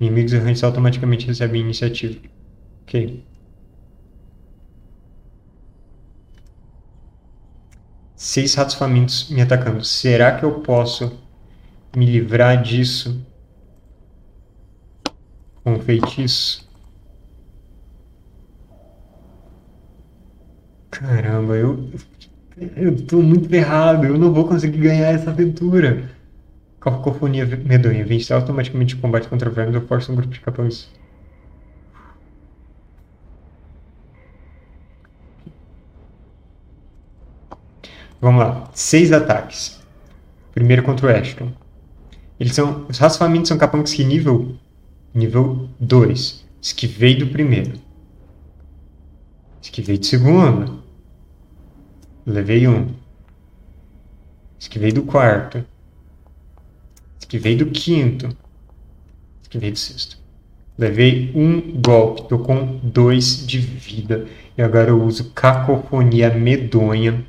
[0.01, 2.21] Inimigos errantes automaticamente recebem iniciativa.
[2.83, 3.28] Ok.
[8.19, 9.85] Seis ratos famintos me atacando.
[9.85, 11.17] Será que eu posso
[11.97, 13.25] me livrar disso
[15.63, 16.69] com um feitiço?
[20.91, 21.91] Caramba, eu.
[22.77, 26.11] Eu tô muito ferrado, eu não vou conseguir ganhar essa aventura.
[26.81, 28.05] Cacofonia medonha.
[28.05, 30.91] Vence automaticamente o combate contra vermes ou força um grupo de capões.
[38.21, 38.71] Vamos lá.
[38.75, 39.79] Seis ataques.
[40.53, 41.53] Primeiro contra o Ashton.
[42.39, 42.87] Eles são.
[42.89, 44.57] Os raças famintos são capangas que nível.
[45.15, 46.45] Nível 2.
[46.61, 47.75] Esquivei do primeiro.
[49.63, 50.83] Esquivei do segundo.
[52.27, 52.89] Levei um.
[54.59, 55.65] Esquivei do quarto.
[57.19, 58.29] Esquivei do quinto.
[59.43, 60.19] Esquivei do sexto.
[60.77, 62.29] Levei um golpe.
[62.29, 64.27] Tô com dois de vida.
[64.57, 67.25] E agora eu uso cacofonia medonha.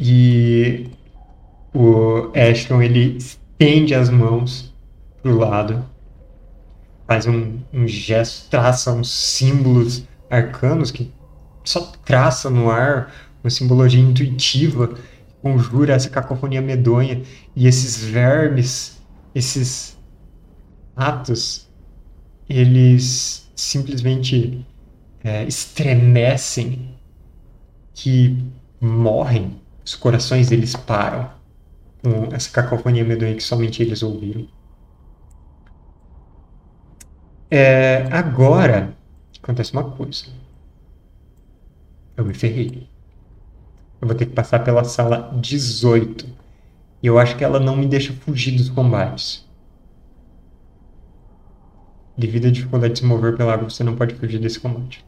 [0.00, 0.88] E
[1.74, 4.74] o Ashton ele estende as mãos
[5.22, 5.84] pro lado
[7.10, 11.12] faz um, um gesto, traça uns símbolos arcanos que
[11.64, 14.94] só traça no ar uma simbologia intuitiva,
[15.42, 17.20] conjura essa cacofonia medonha.
[17.56, 19.02] E esses vermes,
[19.34, 19.98] esses
[20.94, 21.68] atos,
[22.48, 24.64] eles simplesmente
[25.24, 26.94] é, estremecem,
[27.92, 28.38] que
[28.80, 31.30] morrem, os corações deles param
[32.02, 34.46] com essa cacofonia medonha que somente eles ouviram.
[37.50, 38.96] É, agora,
[39.42, 40.26] acontece uma coisa.
[42.16, 42.88] Eu me ferrei.
[44.00, 46.26] Eu vou ter que passar pela sala 18.
[47.02, 49.46] E eu acho que ela não me deixa fugir dos combates.
[52.16, 55.04] Devido à dificuldade de se mover pela água, você não pode fugir desse combate.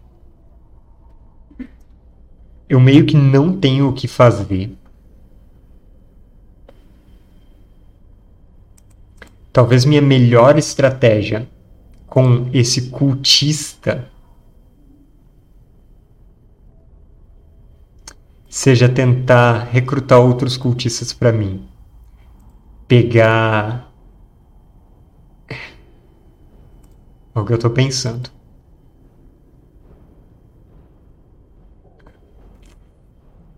[2.69, 4.77] Eu meio que não tenho o que fazer.
[9.53, 11.47] Talvez minha melhor estratégia
[12.07, 14.11] com esse cultista
[18.49, 21.67] seja tentar recrutar outros cultistas para mim.
[22.87, 23.91] Pegar.
[27.35, 28.31] É o que eu tô pensando.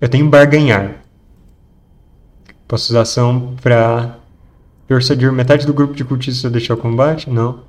[0.04, 1.02] Eu tenho barganhar.
[2.68, 4.18] Posso usar ação pra
[4.86, 7.30] persuadir metade do grupo de cultistas a deixar o combate?
[7.30, 7.60] Não.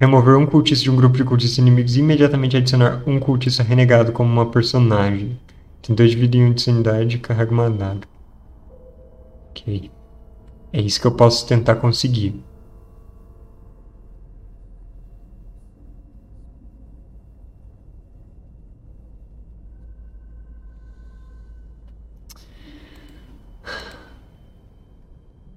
[0.00, 4.10] Remover um cultista de um grupo de cultistas inimigos e imediatamente adicionar um cultista renegado
[4.10, 5.38] como uma personagem.
[5.80, 8.08] Tem dois vidinhos de sanidade e carrega uma adaga.
[9.50, 9.88] Ok.
[10.72, 12.42] É isso que eu posso tentar conseguir.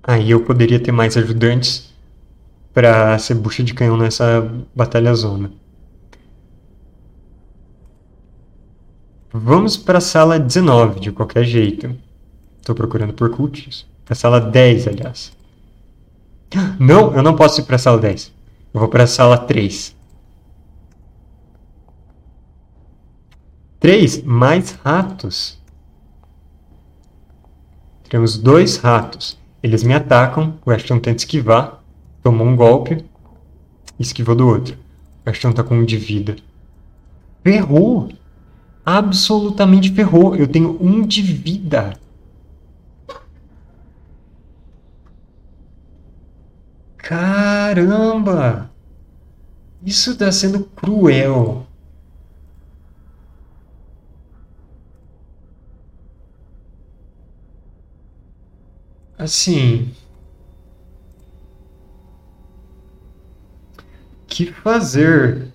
[0.03, 1.91] Aí eu poderia ter mais ajudantes
[2.73, 5.51] para ser bucha de canhão nessa batalha zona.
[9.33, 11.95] Vamos para a sala 19, de qualquer jeito.
[12.59, 13.87] Estou procurando por cultos.
[14.09, 15.31] A sala 10, aliás.
[16.77, 18.33] Não, eu não posso ir para a sala 10.
[18.73, 19.95] Eu vou para a sala 3.
[23.79, 25.57] 3 mais ratos.
[28.09, 29.40] Temos dois ratos.
[29.63, 30.55] Eles me atacam.
[30.65, 31.83] O Ashton tenta esquivar.
[32.23, 33.03] Tomou um golpe.
[33.99, 34.77] Esquivou do outro.
[35.25, 36.35] O Ashton tá com um de vida.
[37.43, 38.09] Ferrou!
[38.85, 40.35] absolutamente ferrou.
[40.35, 41.93] Eu tenho um de vida.
[46.97, 48.69] Caramba!
[49.83, 51.65] Isso está sendo cruel.
[59.21, 59.93] Assim.
[64.27, 65.51] Que fazer?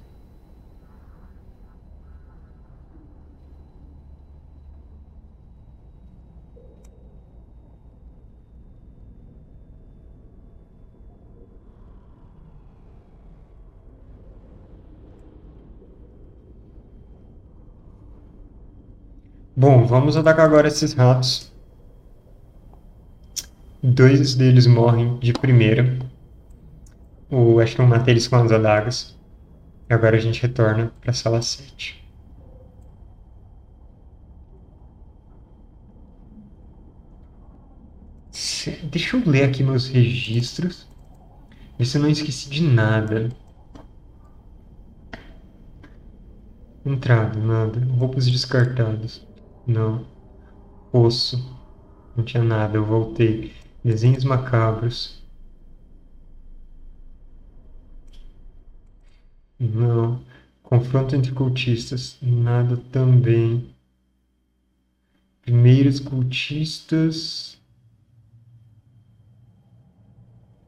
[19.56, 21.55] Bom, vamos atacar agora esses ratos.
[23.88, 25.96] Dois deles morrem de primeira.
[27.30, 29.16] O Ashton mata eles com as adagas.
[29.88, 32.04] E agora a gente retorna para a sala 7.
[38.90, 40.88] Deixa eu ler aqui meus registros.
[41.78, 43.28] Ver se eu não esqueci de nada.
[46.84, 47.78] Entrada, nada.
[47.96, 49.24] Roupas descartadas.
[49.64, 50.04] Não.
[50.92, 51.56] Osso.
[52.16, 53.54] Não tinha nada, eu voltei.
[53.86, 55.22] Desenhos macabros.
[59.60, 60.20] Não.
[60.60, 62.18] Confronto entre cultistas.
[62.20, 63.72] Nada também.
[65.40, 67.56] Primeiros cultistas.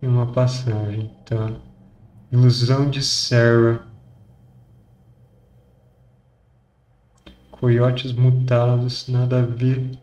[0.01, 1.61] E uma passagem, tá?
[2.31, 3.85] Ilusão de Sarah.
[7.51, 9.99] Coiotes mutados, nada a ver.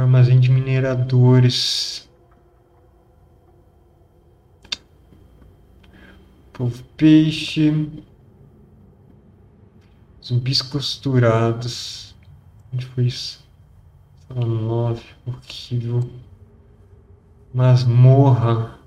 [0.00, 2.08] Armazém de mineradores.
[6.52, 7.88] Povo peixe.
[10.24, 12.14] Zumbis costurados.
[12.72, 13.44] Onde foi isso?
[14.26, 15.02] Sala 9.
[15.26, 16.10] Horrível.
[17.52, 18.79] Masmorra.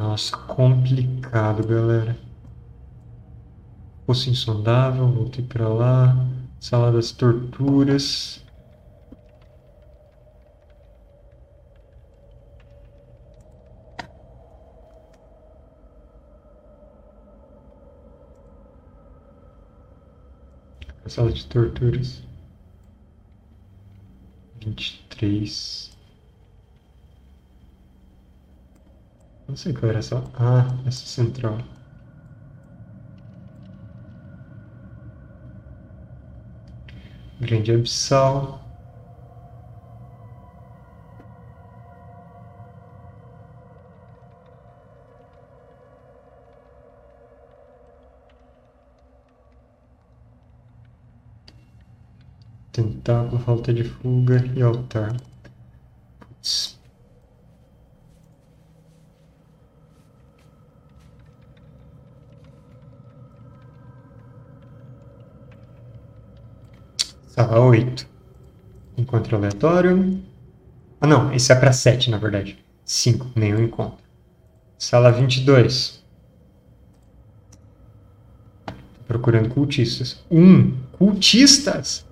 [0.00, 2.16] Nossa, complicado, galera.
[4.06, 6.16] Poço insondável, voltei para lá.
[6.58, 8.42] Sala das torturas.
[21.06, 22.22] Sala de torturas.
[24.64, 25.89] Vinte e três.
[29.50, 30.22] Não sei qual era essa.
[30.38, 31.58] Ah, essa central.
[37.40, 38.60] Grande abissal.
[52.72, 55.16] Tentáculo, falta de fuga e altar.
[56.20, 56.79] Putz.
[67.40, 68.06] Sala 8.
[68.98, 70.20] Encontro aleatório.
[71.00, 71.32] Ah, não.
[71.32, 72.58] Esse é para 7, na verdade.
[72.84, 73.28] 5.
[73.34, 74.04] Nenhum encontro.
[74.76, 76.04] Sala 22.
[78.66, 78.74] Tô
[79.08, 80.22] procurando cultistas.
[80.30, 80.76] Um.
[80.92, 82.06] Cultistas?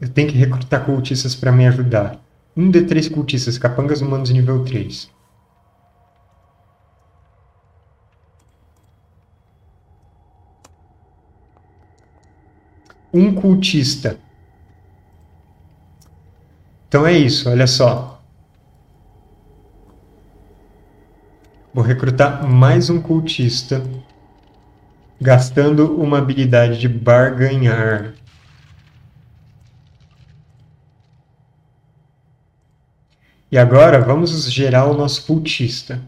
[0.00, 2.22] Eu tenho que recrutar cultistas para me ajudar.
[2.56, 5.10] Um de três cultistas, capangas humanos nível 3.
[13.14, 14.18] Um cultista.
[16.88, 18.20] Então é isso, olha só.
[21.72, 23.80] Vou recrutar mais um cultista,
[25.20, 28.14] gastando uma habilidade de barganhar.
[33.48, 36.02] E agora vamos gerar o nosso cultista.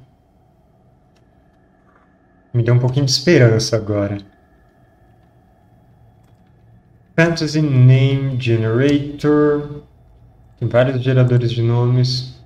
[2.53, 4.19] Me deu um pouquinho de esperança agora.
[7.17, 9.83] Fantasy Name Generator.
[10.61, 12.39] Tem vários geradores de nomes.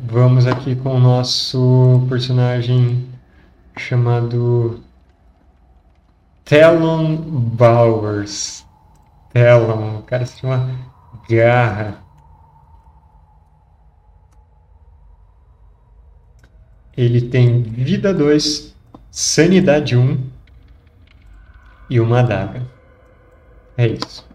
[0.00, 3.08] Vamos aqui com o nosso personagem
[3.78, 4.82] chamado
[6.44, 8.66] Talon Bowers.
[9.32, 10.68] Talon, o cara se chama
[11.30, 12.02] Garra.
[16.96, 18.71] Ele tem vida 2,
[19.12, 20.30] sanidade 1 um,
[21.90, 22.66] e uma adaga.
[23.76, 24.26] É isso.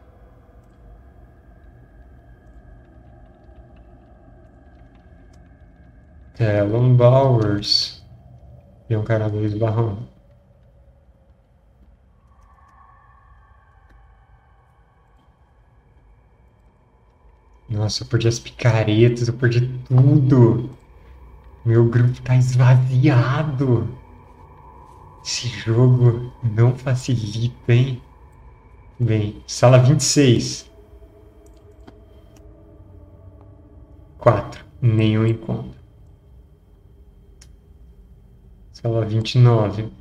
[6.35, 8.05] Talon Bowers.
[8.89, 10.07] E um cara do esbarrão.
[17.67, 20.69] Nossa, eu perdi as picaretas, eu perdi tudo.
[21.65, 23.96] Meu grupo tá esvaziado.
[25.27, 28.01] Esse jogo não facilita, hein?
[28.97, 30.71] Bem, sala 26.
[34.17, 34.65] 4.
[34.81, 35.75] Nenhum encontro.
[38.71, 39.91] Sala 29.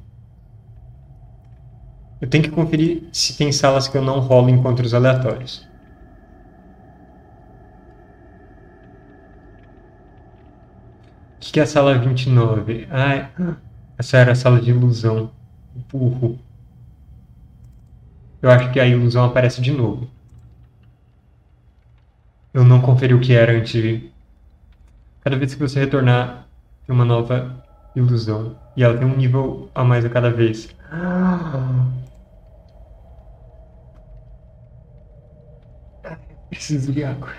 [2.20, 5.66] Eu tenho que conferir se tem salas que eu não rolo encontros aleatórios.
[11.42, 12.86] O que é a sala 29?
[12.92, 13.56] Ah,
[13.98, 15.30] essa era a sala de ilusão.
[15.90, 16.38] Burro.
[18.42, 20.08] Eu acho que a ilusão aparece de novo.
[22.52, 24.10] Eu não conferi o que era antes de...
[25.20, 26.46] Cada vez que você retornar,
[26.86, 27.62] tem uma nova
[27.94, 28.56] ilusão.
[28.76, 30.68] E ela tem um nível a mais a cada vez.
[36.50, 37.32] Preciso de água.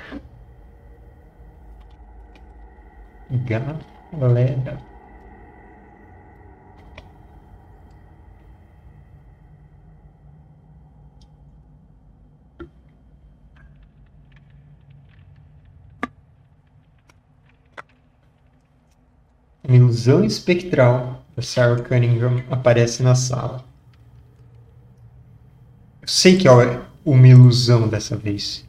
[4.12, 4.87] Galera.
[19.68, 23.66] Uma ilusão espectral da Sarah Cunningham aparece na sala.
[26.02, 28.66] Eu sei que é uma ilusão dessa vez.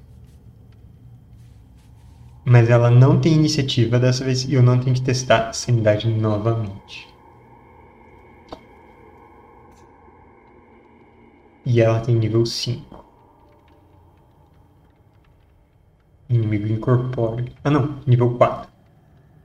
[2.44, 6.08] Mas ela não tem iniciativa dessa vez e eu não tenho que testar a sanidade
[6.08, 7.06] novamente.
[11.64, 13.04] E ela tem nível 5.
[16.28, 17.52] Inimigo incorpóreo.
[17.62, 18.68] Ah não, nível 4.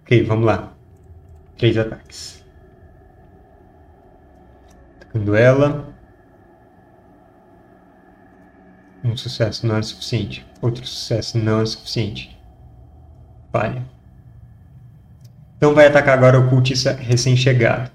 [0.01, 0.72] Ok, vamos lá.
[1.64, 2.43] Três ataques.
[4.99, 5.95] Atacando ela.
[9.01, 10.45] Um sucesso não é suficiente.
[10.61, 12.38] Outro sucesso não é suficiente.
[13.49, 13.82] Falha.
[15.55, 17.89] Então vai atacar agora o cultista recém-chegado.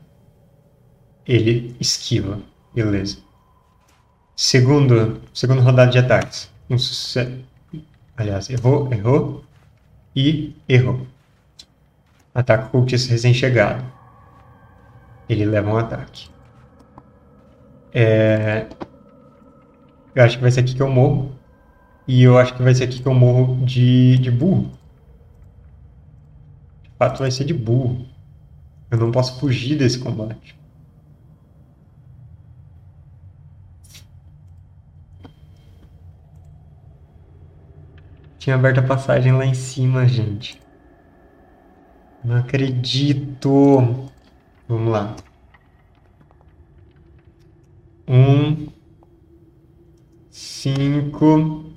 [1.26, 2.40] Ele esquiva.
[2.74, 3.18] Beleza.
[4.34, 6.50] Segundo, segunda rodada de ataques.
[6.70, 7.38] Um sucesso.
[8.16, 9.44] Aliás, errou, errou
[10.16, 11.06] e errou.
[12.38, 13.84] Ataca o cultista recém-chegado.
[15.28, 16.30] Ele leva um ataque.
[17.92, 18.68] É...
[20.14, 21.32] Eu acho que vai ser aqui que eu morro.
[22.06, 24.70] E eu acho que vai ser aqui que eu morro de, de burro.
[26.80, 28.06] De fato, vai ser de burro.
[28.88, 30.56] Eu não posso fugir desse combate.
[38.38, 40.67] Tinha aberto a passagem lá em cima, gente.
[42.24, 44.08] Não acredito.
[44.68, 45.14] Vamos lá.
[48.06, 48.68] Um,
[50.30, 51.72] cinco,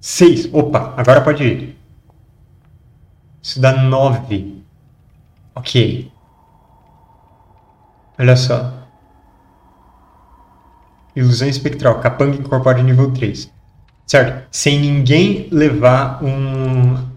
[0.00, 0.48] seis.
[0.52, 1.76] Opa, agora pode ir.
[3.42, 4.62] Isso dá nove.
[5.54, 6.10] Ok.
[8.18, 8.80] Olha só.
[11.16, 12.00] Ilusão espectral.
[12.00, 13.50] Capanga incorpora nível 3.
[14.06, 14.48] Certo?
[14.50, 17.09] Sem ninguém levar um.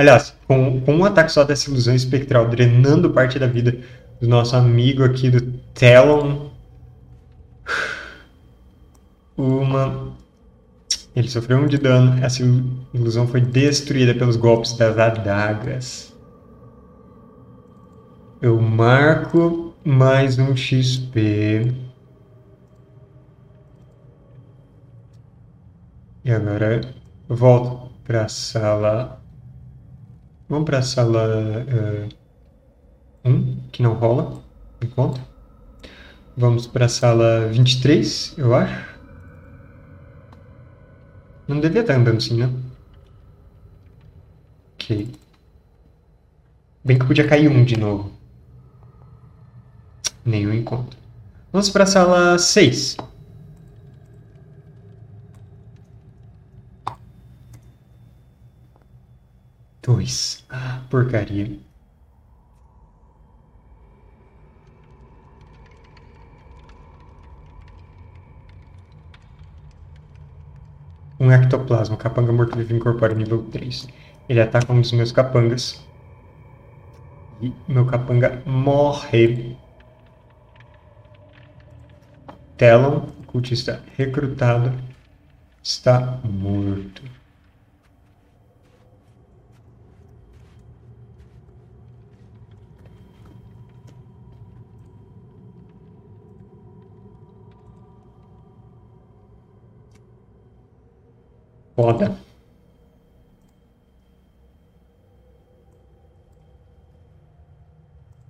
[0.00, 3.76] Aliás, com, com um ataque só dessa ilusão espectral, drenando parte da vida
[4.18, 5.42] do nosso amigo aqui do
[5.74, 6.48] Talon.
[9.36, 10.14] Uma.
[11.14, 12.18] Ele sofreu um de dano.
[12.24, 12.42] Essa
[12.94, 16.14] ilusão foi destruída pelos golpes das adagas.
[18.40, 21.74] Eu marco mais um XP.
[26.24, 26.80] E agora
[27.28, 29.19] volto para a sala.
[30.50, 31.28] Vamos para a sala
[33.24, 34.42] 1, uh, um, que não rola,
[34.82, 35.20] enquanto.
[36.36, 38.98] Vamos para a sala 23, eu acho.
[41.46, 42.52] Não devia estar andando assim, né?
[44.74, 45.08] Ok.
[46.84, 48.10] Bem que podia cair um de novo.
[50.24, 50.98] Nenhum encontro.
[51.52, 52.96] Vamos para a sala 6.
[59.90, 60.44] Dois.
[60.48, 61.58] Ah, porcaria.
[71.18, 73.88] Um ectoplasma, capanga morto-vivo incorpora nível 3.
[74.28, 75.84] Ele ataca um dos meus capangas.
[77.42, 79.56] E meu capanga morre.
[82.56, 84.72] Telon, cultista recrutado,
[85.64, 87.19] está morto.
[101.80, 102.14] Foda.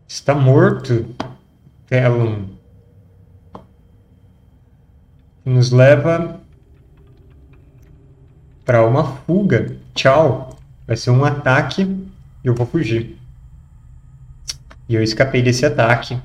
[0.06, 1.12] Está morto,
[1.88, 2.44] Telon.
[5.44, 6.40] Nos leva
[8.64, 9.76] para uma fuga.
[9.96, 10.56] Tchau.
[10.86, 13.18] Vai ser um ataque e eu vou fugir.
[14.88, 16.16] E eu escapei desse ataque.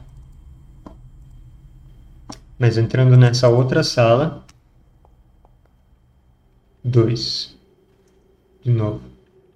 [2.60, 4.45] Mas entrando nessa outra sala,
[6.86, 7.58] dois.
[8.64, 9.02] De novo,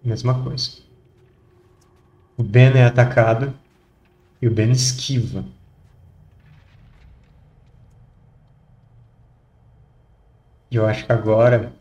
[0.04, 0.80] mesma coisa.
[2.36, 3.54] O Ben é atacado
[4.42, 5.46] e o Ben esquiva.
[10.72, 11.72] E eu acho que agora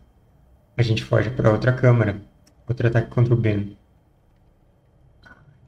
[0.76, 2.20] a gente foge para outra câmara.
[2.66, 3.76] Outro ataque contra o Ben.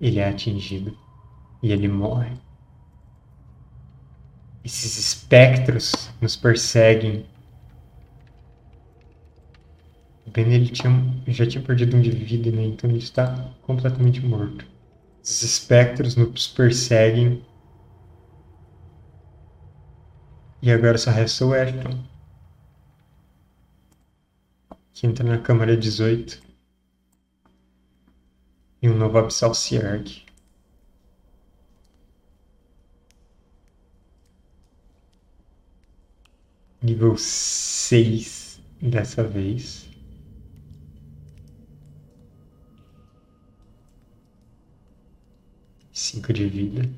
[0.00, 0.96] Ele é atingido.
[1.62, 2.36] E ele morre.
[4.64, 7.26] Esses espectros nos perseguem
[10.32, 10.90] Ben ele tinha,
[11.26, 12.64] já tinha perdido um de vida, né?
[12.64, 14.64] Então ele está completamente morto.
[15.22, 17.44] Os espectros nos perseguem.
[20.62, 22.04] E agora só resta o Ashton.
[24.92, 26.40] Que entra na câmara 18.
[28.82, 30.24] E um novo abissal se ergue.
[36.82, 39.89] Nível 6 dessa vez.
[46.10, 46.88] 5 de vida.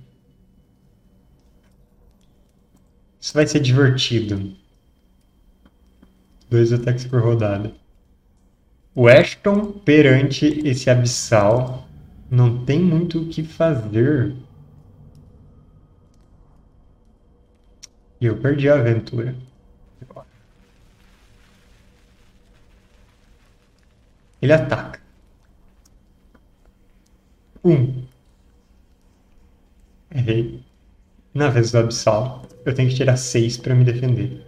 [3.20, 4.56] Isso vai ser divertido.
[6.50, 7.72] Dois ataques por rodada.
[8.94, 11.88] O Ashton perante esse abissal
[12.30, 14.34] não tem muito o que fazer.
[18.20, 19.34] E eu perdi a aventura.
[24.40, 25.00] Ele ataca.
[27.64, 28.01] Um.
[30.14, 30.62] Errei.
[31.32, 34.44] Na vez do Absal, eu tenho que tirar 6 para me defender.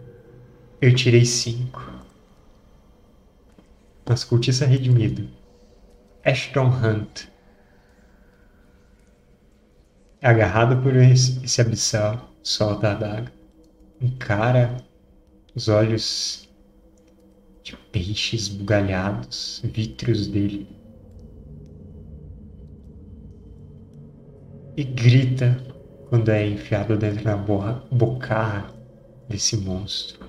[0.80, 1.80] Eu tirei 5.
[4.06, 5.26] Mas cultista redimido.
[6.24, 7.28] Ashton Hunt.
[10.22, 13.32] Agarrado por esse, esse abissal, solta a adaga.
[14.00, 14.76] Encara
[15.54, 16.48] os olhos
[17.62, 20.68] de peixes bugalhados, vítreos dele.
[24.76, 25.56] E grita
[26.08, 28.70] quando é enfiado dentro da bocarra
[29.28, 30.26] desse monstro.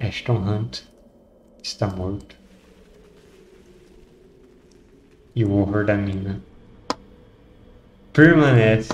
[0.00, 0.82] Ashton Hunt
[1.62, 2.36] está morto.
[5.34, 6.40] E o horror da mina
[8.12, 8.92] permanece.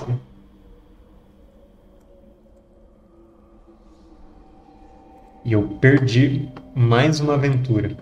[5.43, 7.97] E eu perdi mais uma aventura.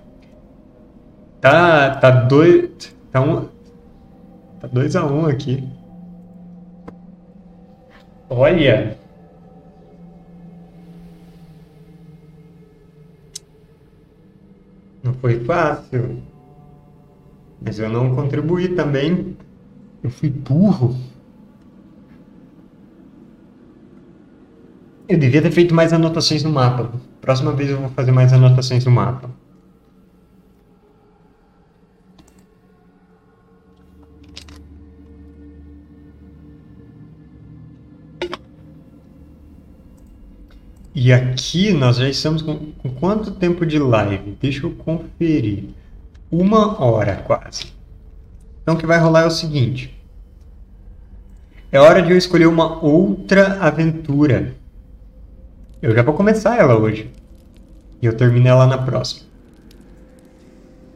[1.39, 3.47] Tá, tá dois, tá um,
[4.59, 5.76] tá dois a um aqui.
[8.29, 8.97] Olha!
[15.03, 16.21] Não foi fácil.
[17.61, 19.37] Mas eu não contribuí também.
[20.03, 20.95] Eu fui burro.
[25.07, 26.91] Eu devia ter feito mais anotações no mapa.
[27.21, 29.29] Próxima vez eu vou fazer mais anotações no mapa.
[40.99, 44.35] E aqui nós já estamos com, com quanto tempo de live?
[44.41, 45.65] Deixa eu conferir.
[46.31, 47.65] Uma hora quase.
[48.63, 49.95] Então o que vai rolar é o seguinte.
[51.71, 54.55] É hora de eu escolher uma outra aventura.
[55.83, 57.11] Eu já vou começar ela hoje.
[58.01, 59.27] E eu termino ela na próxima.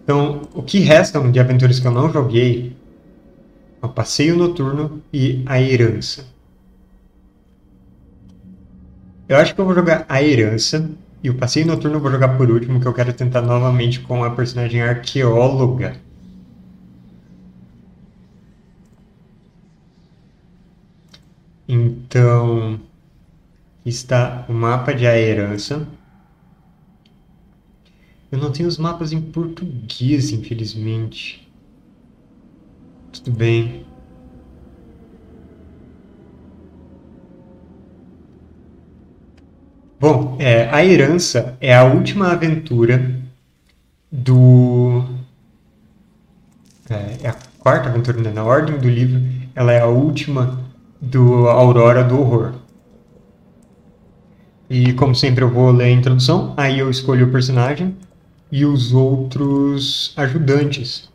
[0.03, 2.75] Então, o que restam de aventuras que eu não joguei
[3.79, 6.30] é o Passeio Noturno e a Herança.
[9.31, 10.91] Eu acho que eu vou jogar a Herança
[11.23, 14.25] e o Passeio Noturno eu vou jogar por último, que eu quero tentar novamente com
[14.25, 15.95] a personagem arqueóloga.
[21.65, 22.77] Então,
[23.85, 25.87] está o mapa de A Herança.
[28.29, 31.49] Eu não tenho os mapas em português, infelizmente.
[33.13, 33.85] Tudo bem.
[40.01, 43.21] Bom, é, a herança é a última aventura
[44.11, 45.05] do.
[46.89, 48.31] É, é a quarta aventura, né?
[48.31, 49.21] na ordem do livro,
[49.53, 50.59] ela é a última
[50.99, 52.53] do Aurora do Horror.
[54.67, 57.95] E como sempre eu vou ler a introdução, aí eu escolho o personagem
[58.51, 61.11] e os outros ajudantes.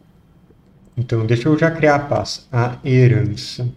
[0.97, 2.47] Então deixa eu já criar a paz.
[2.53, 3.69] A herança.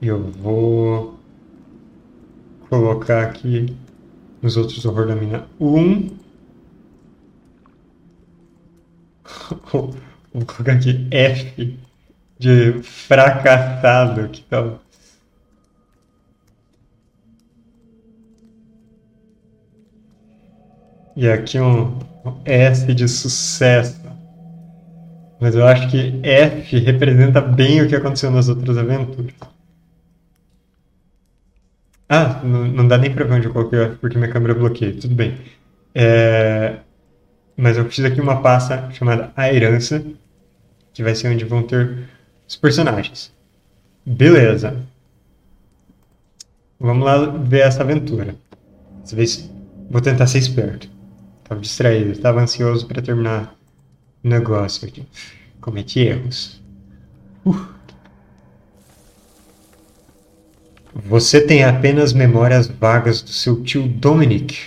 [0.00, 1.21] Eu vou
[2.72, 3.76] colocar aqui
[4.40, 6.08] nos outros horror da mina um.
[9.70, 11.78] Vou colocar aqui F
[12.38, 14.80] de fracassado, que tal?
[21.14, 21.98] E aqui um
[22.46, 24.00] S de sucesso.
[25.38, 29.51] Mas eu acho que F representa bem o que aconteceu nas outras aventuras.
[32.14, 34.92] Ah, não, não dá nem pra ver onde eu coloquei porque minha câmera bloqueia.
[35.00, 35.34] Tudo bem.
[35.94, 36.76] É...
[37.56, 40.04] Mas eu fiz aqui uma pasta chamada A Herança,
[40.92, 42.06] que vai ser onde vão ter
[42.46, 43.32] os personagens.
[44.04, 44.76] Beleza.
[46.78, 48.34] Vamos lá ver essa aventura.
[49.00, 49.50] Dessa vez
[49.88, 50.90] vou tentar ser esperto.
[51.44, 53.54] Tava distraído, estava ansioso para terminar
[54.22, 55.02] o negócio aqui.
[55.62, 56.60] Cometi erros.
[57.46, 57.81] Uh.
[60.94, 64.58] Você tem apenas memórias vagas do seu tio Dominic,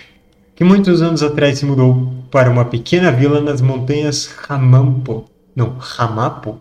[0.55, 6.59] que muitos anos atrás se mudou para uma pequena vila nas montanhas Ramampo, não, Ramapo,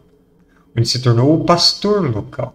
[0.76, 2.54] onde se tornou o pastor local.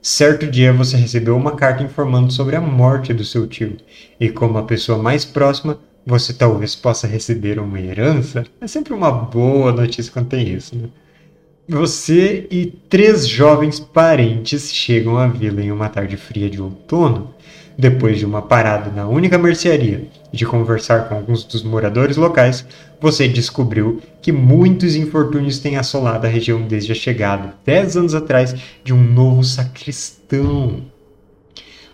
[0.00, 3.76] Certo dia você recebeu uma carta informando sobre a morte do seu tio,
[4.18, 8.46] e como a pessoa mais próxima, você talvez possa receber uma herança.
[8.58, 10.88] É sempre uma boa notícia quando tem isso, né?
[11.70, 17.34] Você e três jovens parentes chegam à vila em uma tarde fria de outono.
[17.76, 22.66] Depois de uma parada na única mercearia e de conversar com alguns dos moradores locais,
[22.98, 28.54] você descobriu que muitos infortúnios têm assolado a região desde a chegada, dez anos atrás,
[28.82, 30.84] de um novo sacristão.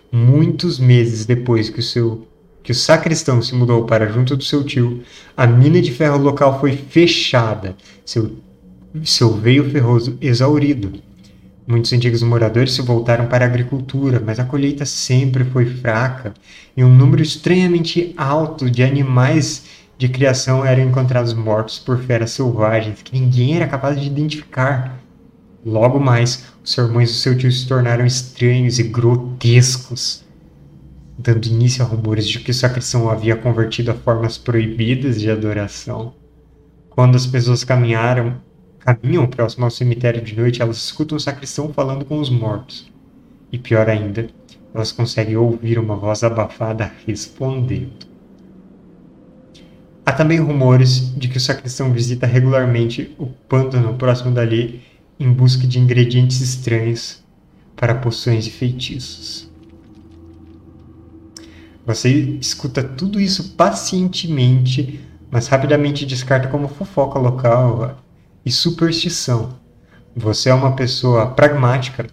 [0.09, 2.25] Muitos meses depois que o seu
[2.63, 5.03] que o sacristão se mudou para junto do seu tio,
[5.37, 7.75] a mina de ferro local foi fechada.
[8.03, 8.37] Seu
[9.03, 10.93] seu veio ferroso exaurido.
[11.67, 16.33] Muitos antigos moradores se voltaram para a agricultura, mas a colheita sempre foi fraca
[16.77, 19.65] e um número estranhamente alto de animais
[19.97, 24.99] de criação eram encontrados mortos por feras selvagens que ninguém era capaz de identificar.
[25.65, 30.23] Logo mais, os sermões do seu tio se tornaram estranhos e grotescos,
[31.17, 36.13] dando início a rumores de que sua criação havia convertido a formas proibidas de adoração.
[36.91, 38.44] Quando as pessoas caminharam
[38.85, 42.91] caminham próximo ao cemitério de noite, elas escutam o sacristão falando com os mortos.
[43.51, 44.27] E pior ainda,
[44.71, 48.05] elas conseguem ouvir uma voz abafada respondendo.
[50.05, 54.83] Há também rumores de que o sacristão visita regularmente o pântano próximo dali
[55.19, 57.23] em busca de ingredientes estranhos
[57.75, 59.49] para poções e feitiços.
[61.87, 62.09] Você
[62.39, 64.99] escuta tudo isso pacientemente,
[65.31, 68.04] mas rapidamente descarta como fofoca local
[68.45, 69.57] e superstição.
[70.15, 72.05] Você é uma pessoa pragmática,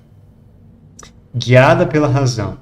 [1.34, 2.58] guiada pela razão,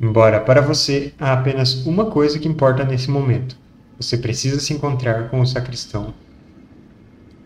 [0.00, 3.56] embora para você há apenas uma coisa que importa nesse momento:
[3.98, 6.12] você precisa se encontrar com o sacristão,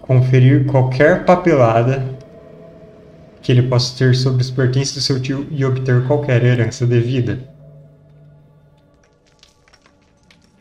[0.00, 2.18] conferir qualquer papelada
[3.40, 7.48] que ele possa ter sobre os pertences do seu tio e obter qualquer herança devida.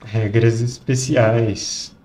[0.06, 1.97] Regras especiais.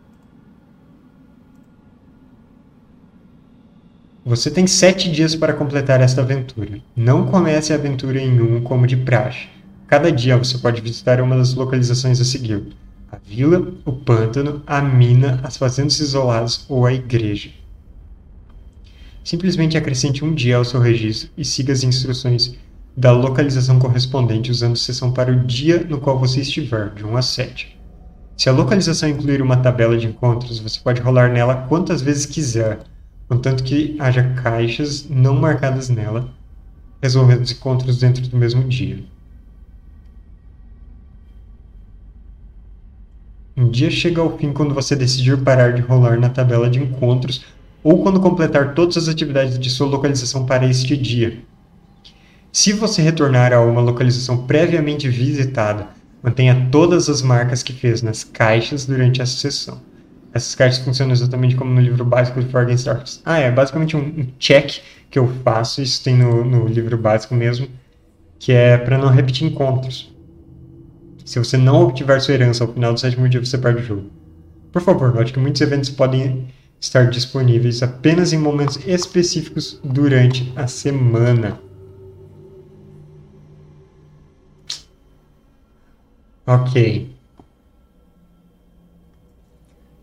[4.24, 6.78] Você tem sete dias para completar esta aventura.
[6.94, 9.48] Não comece a aventura em um como de praxe.
[9.88, 12.68] Cada dia você pode visitar uma das localizações a seguir:
[13.10, 17.50] a vila, o pântano, a mina, as fazendas isoladas ou a igreja.
[19.24, 22.56] Simplesmente acrescente um dia ao seu registro e siga as instruções
[22.96, 27.22] da localização correspondente usando seção para o dia no qual você estiver, de 1 a
[27.22, 27.76] 7.
[28.36, 32.80] Se a localização incluir uma tabela de encontros, você pode rolar nela quantas vezes quiser,
[33.32, 36.28] contanto que haja caixas não marcadas nela,
[37.00, 39.02] resolvendo os encontros dentro do mesmo dia.
[43.56, 47.42] Um dia chega ao fim quando você decidir parar de rolar na tabela de encontros
[47.82, 51.38] ou quando completar todas as atividades de sua localização para este dia.
[52.52, 55.88] Se você retornar a uma localização previamente visitada,
[56.22, 59.80] mantenha todas as marcas que fez nas caixas durante essa sessão.
[60.34, 63.20] Essas caixas funcionam exatamente como no livro básico de Forgotten Stars.
[63.24, 64.80] Ah, é basicamente um, check
[65.10, 67.68] que eu faço, isso tem no, no livro básico mesmo,
[68.38, 70.10] que é para não repetir encontros.
[71.24, 74.10] Se você não obtiver sua herança ao final do sétimo dia, você perde o jogo.
[74.72, 76.48] Por favor, note que muitos eventos podem
[76.80, 81.60] estar disponíveis apenas em momentos específicos durante a semana.
[86.46, 87.11] Ok.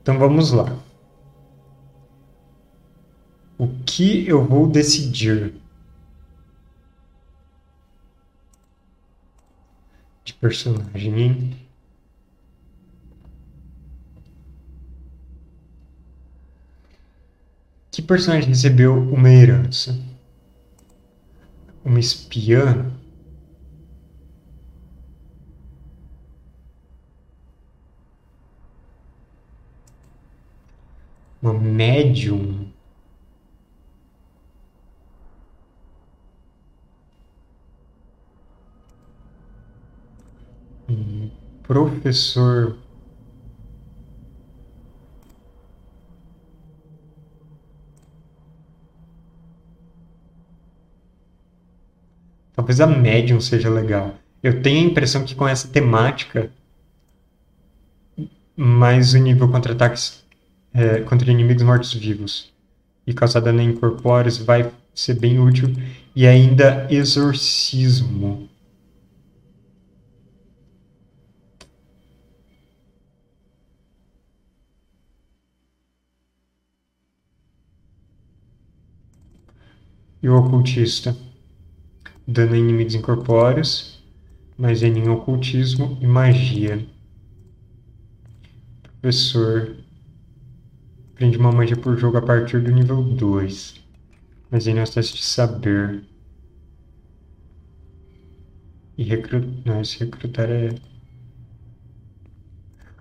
[0.10, 0.76] Então vamos lá.
[3.60, 5.53] O que eu vou decidir?
[10.24, 11.55] De personagem?
[17.91, 19.95] Que personagem recebeu uma herança?
[21.86, 22.99] Uma espiã?
[31.42, 32.72] Uma médium?
[40.90, 41.30] Um
[41.64, 42.78] professor
[52.60, 54.16] Talvez a Medium seja legal.
[54.44, 56.52] Eu tenho a impressão que com essa temática,
[58.56, 60.26] mais o nível contra-ataques
[60.74, 62.51] é, contra inimigos mortos-vivos
[63.05, 65.74] e causar dano incorpóreos vai ser bem útil.
[66.15, 68.47] E ainda exorcismo.
[80.22, 81.15] E o ocultista
[82.28, 84.03] dano a inimigos incorpóreos,
[84.57, 86.86] mas em ocultismo e magia.
[89.01, 89.78] Professor.
[91.20, 93.76] Aprende uma magia por jogo a partir do nível 2.
[94.49, 96.01] Mas em nos testes de saber.
[98.97, 99.49] E recrutar.
[99.65, 100.70] Não, esse recrutar é.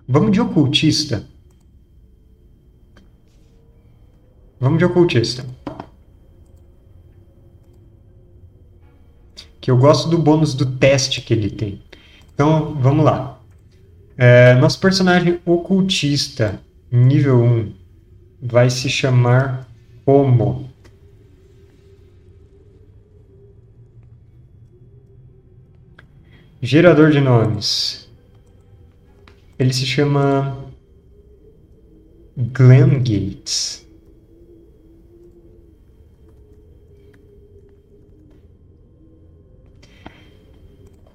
[0.05, 1.25] Vamos de ocultista.
[4.59, 5.45] Vamos de ocultista.
[9.61, 11.81] que eu gosto do bônus do teste que ele tem.
[12.33, 13.39] Então, vamos lá.
[14.17, 16.61] É, nosso personagem ocultista,
[16.91, 17.78] nível 1,
[18.41, 19.67] vai se chamar
[20.05, 20.69] Homo.
[26.61, 28.09] Gerador de nomes.
[29.57, 30.57] Ele se chama
[32.37, 33.89] Glenn Gates.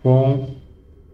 [0.04, 0.54] com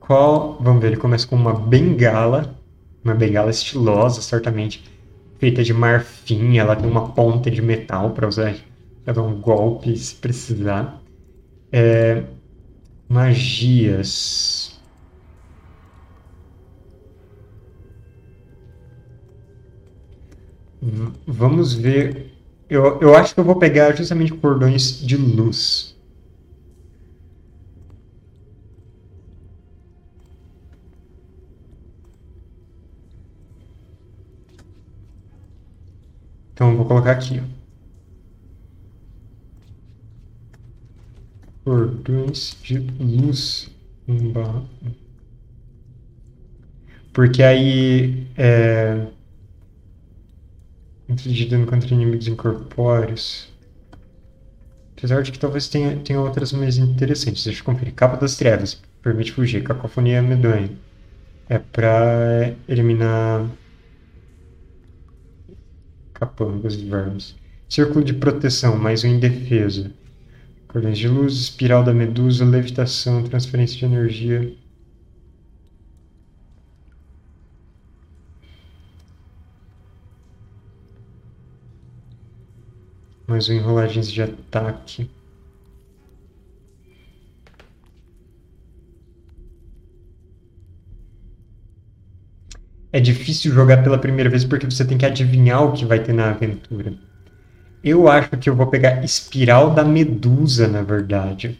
[0.00, 0.58] qual.
[0.60, 2.58] Vamos ver, ele começa com uma bengala,
[3.02, 4.84] uma bengala estilosa, certamente,
[5.40, 6.58] feita de marfim.
[6.58, 8.54] Ela tem uma ponta de metal para usar
[9.04, 11.02] para dar um golpe se precisar.
[11.72, 12.22] É,
[13.08, 14.78] magias.
[20.82, 22.32] V vamos ver.
[22.68, 25.89] Eu, eu acho que eu vou pegar justamente cordões de luz.
[36.60, 37.42] Então, vou colocar aqui.
[41.64, 43.70] Cordões de luz.
[47.14, 48.26] Porque aí.
[48.36, 49.06] É...
[51.08, 53.48] Infligir dano contra inimigos incorpóreos.
[54.98, 57.42] Apesar de que talvez tenha, tenha outras mais interessantes.
[57.42, 57.94] Deixa eu conferir.
[57.94, 58.78] Capa das Trevas.
[59.00, 59.62] Permite fugir.
[59.62, 60.70] Cacofonia medonha.
[61.48, 63.48] É pra eliminar
[66.20, 67.34] capangas e vermes.
[67.66, 69.90] Círculo de proteção, mais um indefeso.
[70.68, 74.54] Cordões de luz, espiral da medusa, levitação, transferência de energia.
[83.26, 85.08] Mais um enrolagens de ataque.
[92.92, 96.12] É difícil jogar pela primeira vez porque você tem que adivinhar o que vai ter
[96.12, 96.92] na aventura.
[97.82, 101.58] Eu acho que eu vou pegar Espiral da Medusa, na verdade.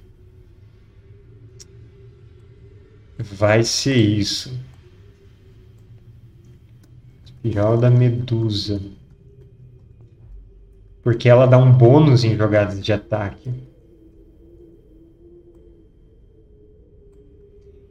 [3.19, 4.59] Vai ser isso.
[7.25, 8.81] Espiral da Medusa.
[11.03, 13.51] Porque ela dá um bônus em jogadas de ataque.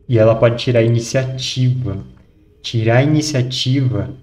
[0.08, 2.04] E ela pode tirar iniciativa.
[2.62, 4.14] Tirar iniciativa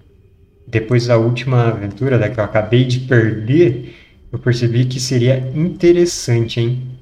[0.67, 3.95] depois da última aventura, da que eu acabei de perder,
[4.31, 6.99] eu percebi que seria interessante, hein?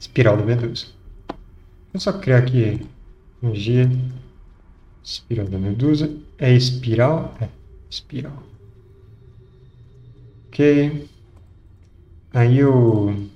[0.00, 0.86] Espiral da Medusa.
[1.92, 2.80] Vou só criar aqui
[3.40, 3.90] magia.
[5.04, 6.10] Espiral da Medusa.
[6.38, 7.34] É espiral?
[7.40, 7.48] É,
[7.90, 8.42] espiral.
[10.48, 11.08] Ok.
[12.32, 13.28] Aí eu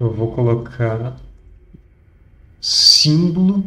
[0.00, 1.16] Eu vou colocar
[2.60, 3.64] símbolo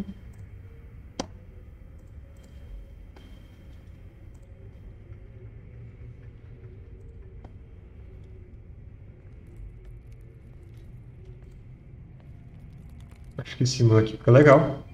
[13.38, 14.86] Acho que esse símbolo aqui fica legal.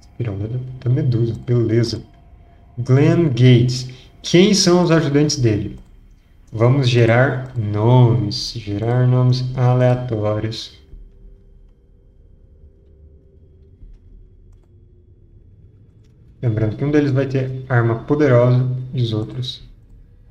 [0.00, 0.36] Espiral
[0.84, 2.04] da Medusa, beleza.
[2.78, 3.88] Glenn Gates.
[4.22, 5.78] Quem são os ajudantes dele?
[6.56, 10.78] Vamos gerar nomes, gerar nomes aleatórios.
[16.40, 19.68] Lembrando que um deles vai ter arma poderosa e os outros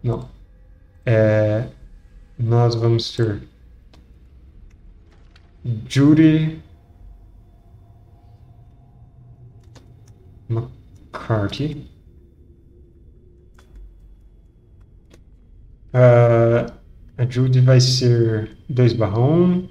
[0.01, 0.29] não.
[1.05, 1.67] É,
[2.39, 3.41] nós vamos ter
[5.89, 6.63] Judy
[10.49, 11.92] McCarthy.
[15.93, 16.73] Uh,
[17.17, 19.69] a Judy vai ser 2 barra 1.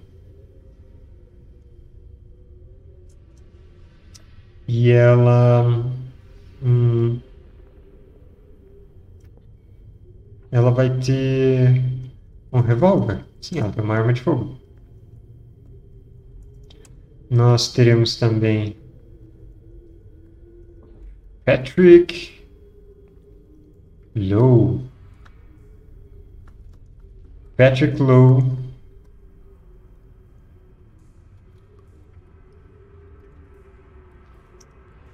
[4.68, 5.84] E ela.
[6.62, 7.20] Hum,
[10.52, 11.82] ela vai ter
[12.52, 13.24] um revólver?
[13.40, 14.56] Sim, ela tem uma arma de fogo.
[17.28, 18.76] Nós teremos também
[21.44, 22.46] Patrick
[24.14, 24.91] Lowe.
[27.56, 28.42] Patrick Lowe.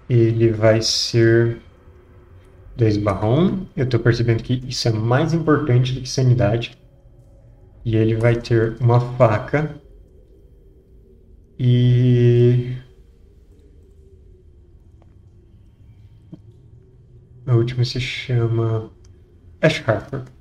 [0.08, 1.60] Ele vai ser
[2.76, 3.66] 2 barra 1.
[3.76, 6.78] Eu estou percebendo que isso é mais importante do que sanidade.
[7.84, 9.74] E ele vai ter uma faca.
[11.58, 12.76] E.
[17.46, 18.90] A última se chama
[19.60, 20.37] Ash Harper.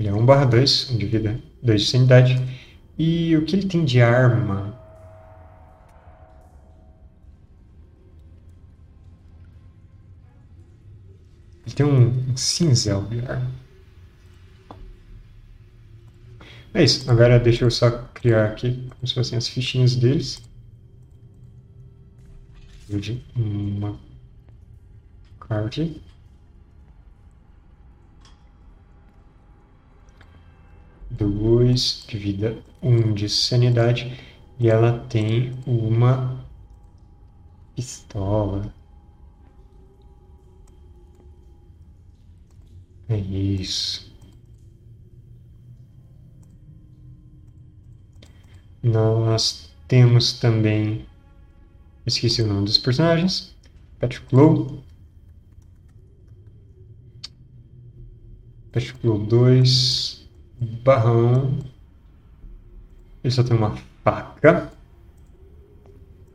[0.00, 2.60] Ele é 1 barra 2, 1 de vida, 2 de sanidade.
[2.98, 4.74] E o que ele tem de arma?
[11.66, 13.50] Ele tem um, um cinzel de arma.
[16.72, 17.10] É isso.
[17.10, 20.42] Agora deixa eu só criar aqui como se fossem as fichinhas deles.
[22.88, 24.00] De uma
[25.38, 26.00] card.
[31.20, 34.18] 2 de vida, 1 um de sanidade
[34.58, 36.44] e ela tem uma
[37.74, 38.72] pistola.
[43.08, 44.10] É isso.
[48.82, 51.06] Nós temos também.
[52.06, 53.54] Esqueci o nome dos personagens.
[53.98, 54.82] Patrick Lowe.
[58.72, 60.19] Patrick Lowe 2
[60.60, 61.58] barrão.
[63.22, 64.70] Ele só tem uma faca.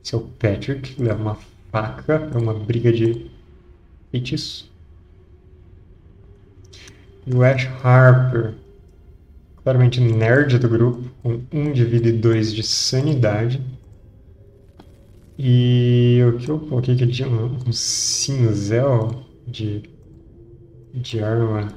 [0.04, 1.38] Esse é o Patrick, leva uma
[1.72, 3.30] faca para uma briga de
[4.12, 4.72] feitiço.
[7.26, 8.54] E o Ash Harper,
[9.64, 13.62] claramente nerd do grupo, com 1 de vida e 2 de sanidade.
[15.38, 19.84] E o que eu coloquei que ele tinha um, um cinzel de,
[20.94, 21.74] de arma.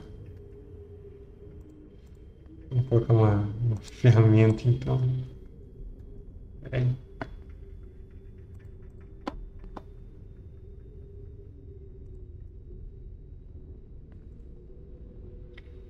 [2.70, 5.00] Vou colocar uma, uma ferramenta então.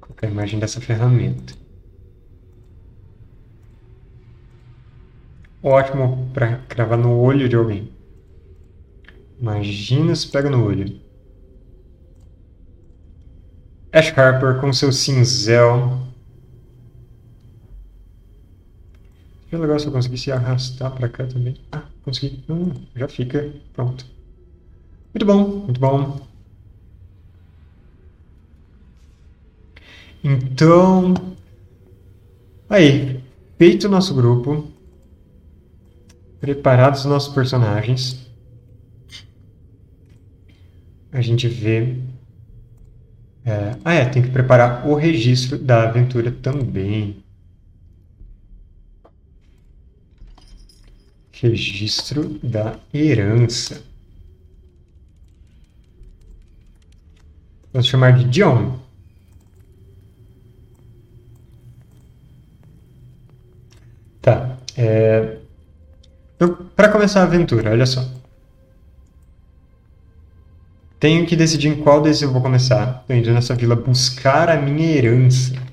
[0.01, 1.55] Colocar a imagem dessa ferramenta.
[5.62, 7.93] Ótimo para cravar no olho de alguém.
[9.41, 11.01] Imagina se pega no olho.
[13.93, 16.08] Ash Harper com seu cinzel.
[19.49, 21.57] Seria legal se eu conseguisse arrastar para cá também.
[21.73, 22.45] Ah, consegui.
[22.51, 23.51] Hum, já fica.
[23.73, 24.05] Pronto.
[25.15, 26.21] Muito bom, muito bom.
[30.23, 31.15] Então.
[32.69, 33.23] Aí.
[33.57, 34.69] Feito o nosso grupo.
[36.41, 38.27] Preparados os nossos personagens.
[41.11, 41.97] A gente vê.
[43.47, 47.25] É, ah, é, tem que preparar o registro da aventura também.
[51.41, 53.80] Registro da herança.
[57.72, 58.78] Vamos chamar de John.
[64.20, 64.59] Tá.
[64.76, 65.39] É,
[66.74, 68.05] para começar a aventura, olha só.
[70.99, 73.01] Tenho que decidir em qual desses eu vou começar.
[73.03, 75.68] Estou indo nessa vila buscar a minha herança.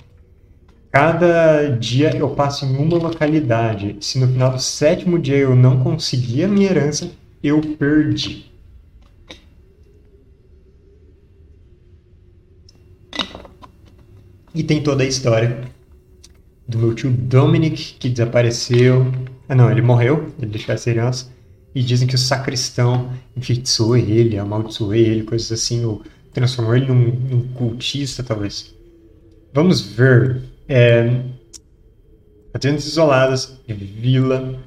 [0.96, 3.98] Cada dia eu passo em uma localidade.
[4.00, 7.12] Se no final do sétimo dia eu não conseguir a minha herança,
[7.43, 8.50] eu perdi.
[14.54, 15.66] E tem toda a história
[16.66, 19.12] do meu tio Dominic, que desapareceu,
[19.50, 21.30] ah, não, ele morreu, ele deixou essa herança.
[21.76, 27.12] E dizem que o sacristão enfeitiçou ele, amaldiçoou ele, coisas assim, ou transformou ele num,
[27.12, 28.74] num cultista, talvez.
[29.54, 30.55] Vamos ver.
[30.68, 31.22] É,
[32.63, 34.59] isoladas, vila,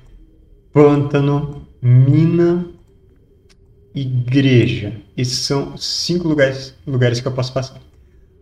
[0.72, 2.66] pântano, mina,
[3.94, 4.92] igreja.
[5.16, 7.80] Esses são cinco lugares, lugares que eu posso passar.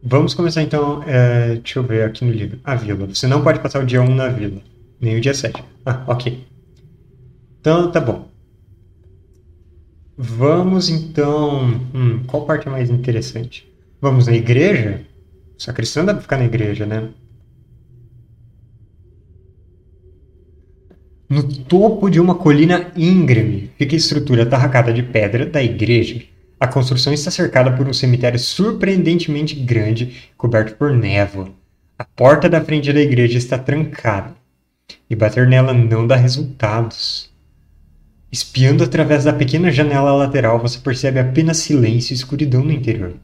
[0.02, 2.60] Vamos começar então, é, deixa eu ver aqui no livro.
[2.62, 3.06] A vila.
[3.06, 4.60] Você não pode passar o dia 1 na vila,
[5.00, 5.62] nem o dia 7.
[5.84, 6.46] Ah, ok.
[7.60, 8.28] Então, tá bom.
[10.16, 11.80] Vamos então.
[11.94, 13.70] Hum, qual parte é mais interessante?
[14.00, 15.00] Vamos na igreja?
[15.58, 17.08] Sacristão deve ficar na igreja, né?
[21.28, 26.22] No topo de uma colina íngreme fica a estrutura tarracada de pedra da igreja.
[26.60, 31.50] A construção está cercada por um cemitério surpreendentemente grande, coberto por névoa.
[31.98, 34.36] A porta da frente da igreja está trancada
[35.10, 37.28] e bater nela não dá resultados.
[38.30, 43.14] Espiando através da pequena janela lateral, você percebe apenas silêncio e escuridão no interior.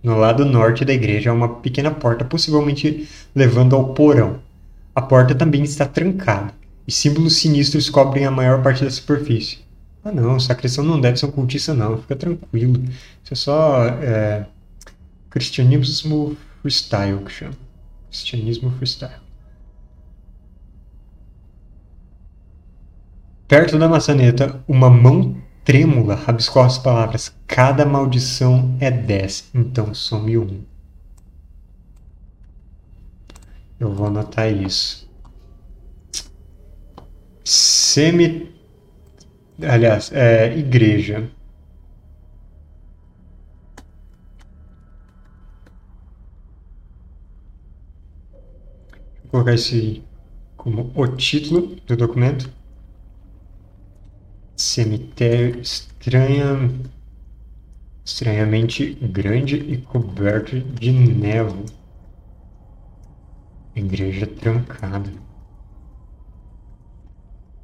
[0.00, 4.38] No lado norte da igreja há uma pequena porta, possivelmente levando ao porão.
[4.94, 6.54] A porta também está trancada,
[6.86, 9.58] e símbolos sinistros cobrem a maior parte da superfície.
[10.04, 12.82] Ah não, sacristão não deve ser um cultista não, fica tranquilo.
[13.22, 14.46] Isso é só é,
[15.30, 17.54] cristianismo freestyle que chama.
[18.10, 19.24] Cristianismo freestyle.
[23.48, 30.36] Perto da maçaneta, uma mão trêmula rabiscou as palavras: Cada maldição é dez, então some
[30.36, 30.62] um.
[33.80, 35.08] Eu vou anotar isso.
[37.94, 38.52] Semi.
[39.62, 41.30] Aliás, é, igreja.
[49.22, 50.02] Vou colocar esse
[50.56, 52.50] como o título do documento.
[54.56, 56.68] Cemitério estranha,
[58.04, 61.64] estranhamente grande e coberto de névoa.
[63.76, 65.23] Igreja trancada.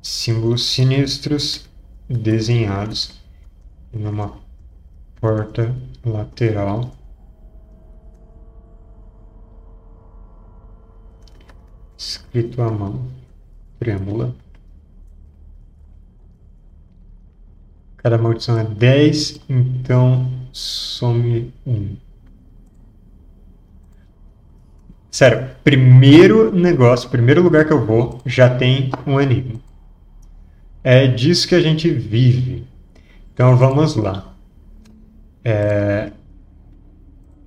[0.03, 1.69] Símbolos sinistros
[2.09, 3.21] desenhados
[3.93, 4.39] numa
[5.21, 5.75] porta
[6.05, 6.91] lateral.
[11.97, 13.11] Escrito à mão,
[13.79, 14.35] trêmula.
[17.99, 21.97] Cada maldição é 10, então some 1.
[25.11, 29.61] Sério, primeiro negócio, primeiro lugar que eu vou, já tem um enigma.
[30.83, 32.65] É disso que a gente vive.
[33.35, 34.35] Então vamos lá.
[35.45, 36.13] É...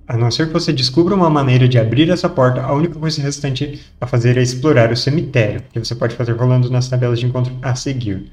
[0.06, 3.22] A não ser que você descubra uma maneira de abrir essa porta, a única coisa
[3.22, 7.24] restante a fazer é explorar o cemitério, que você pode fazer rolando nas tabelas de
[7.24, 8.30] encontro a seguir.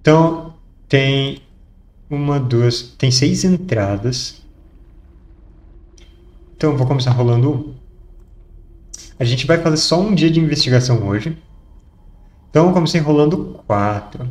[0.00, 0.54] Então,
[0.88, 1.42] tem
[2.08, 4.40] uma, duas, tem seis entradas.
[6.56, 7.74] Então, vou começar rolando um.
[9.18, 11.36] A gente vai fazer só um dia de investigação hoje.
[12.58, 14.28] Então, comecei rolando quatro.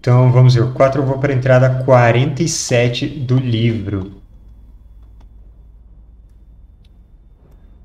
[0.00, 4.20] Então vamos ver, o 4 eu vou para a entrada 47 do livro.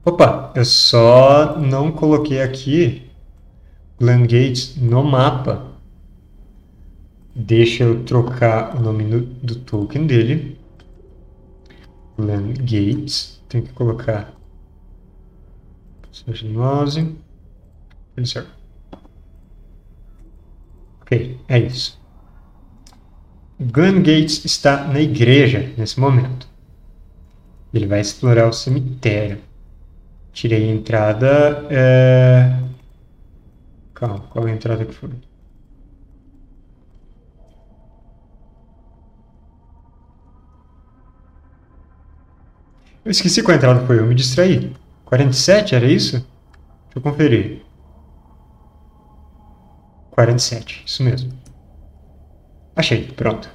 [0.03, 3.11] Opa, eu só não coloquei aqui
[3.99, 5.67] Glen Gates no mapa.
[7.35, 10.59] Deixa eu trocar o nome do, do token dele.
[12.17, 13.39] Glen Gates.
[13.47, 14.38] Tem que colocar.
[16.11, 17.15] Seja mouse.
[21.01, 21.99] Ok, é isso.
[23.59, 26.47] Glenn Gates está na igreja nesse momento.
[27.73, 29.39] Ele vai explorar o cemitério.
[30.31, 31.65] Tirei a entrada.
[31.69, 32.59] É...
[33.93, 35.09] Calma, qual é a entrada que foi?
[43.03, 44.71] Eu esqueci qual entrada foi, eu me distraí.
[45.09, 46.11] 47, era isso?
[46.11, 47.63] Deixa eu conferir.
[50.11, 51.33] 47, isso mesmo.
[52.75, 53.49] Achei, pronto.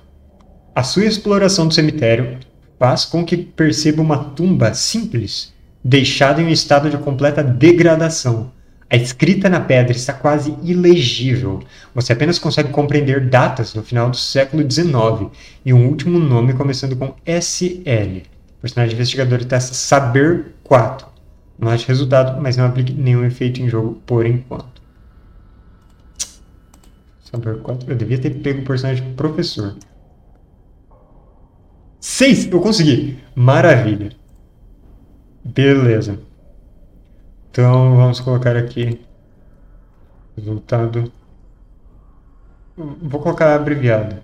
[0.75, 2.41] A sua exploração do cemitério
[2.77, 8.51] faz com que perceba uma tumba simples, deixada em um estado de completa degradação.
[8.91, 11.63] A escrita na pedra está quase ilegível.
[11.95, 15.31] Você apenas consegue compreender datas no final do século XIX
[15.65, 18.23] e um último nome começando com SL.
[18.59, 21.14] O personagem investigador testa Saber 4.
[21.59, 24.83] Não acha resultado, mas não aplique nenhum efeito em jogo por enquanto.
[27.25, 27.91] Saber 4.
[27.91, 29.77] Eu devia ter pego o personagem professor.
[32.01, 32.53] 6!
[32.53, 33.19] Eu consegui!
[33.35, 34.11] Maravilha!
[35.45, 36.19] Beleza.
[37.51, 39.01] Então vamos colocar aqui
[40.37, 41.13] resultado.
[42.77, 44.17] Vou colocar abreviado.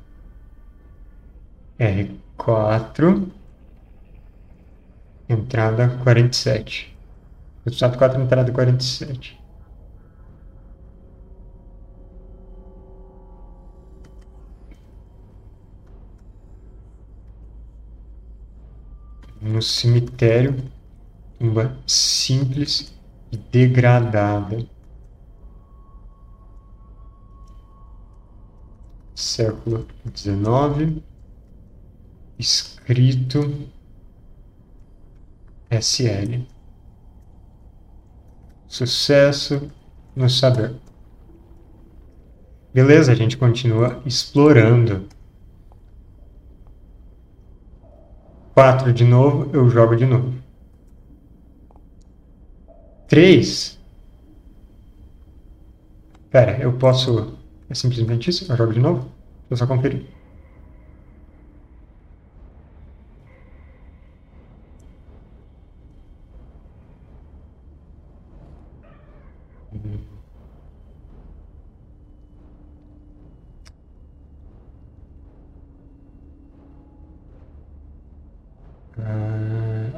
[1.79, 3.29] R4
[5.29, 6.97] entrada 47.
[7.65, 9.41] Resultado 4 entrada 47.
[19.41, 20.57] no cemitério,
[21.39, 22.93] tumba simples
[23.33, 24.67] e degradada.
[29.15, 31.03] Século XIX,
[32.39, 33.69] escrito
[35.71, 36.47] SL.
[38.71, 39.69] Sucesso
[40.15, 40.77] no saber.
[42.73, 45.09] Beleza, a gente continua explorando
[48.55, 50.33] 4 de novo, eu jogo de novo.
[53.09, 53.77] 3.
[56.31, 57.37] Pera, eu posso...
[57.69, 58.53] É simplesmente isso?
[58.53, 59.01] Eu jogo de novo?
[59.49, 60.07] Deixa eu só conferir.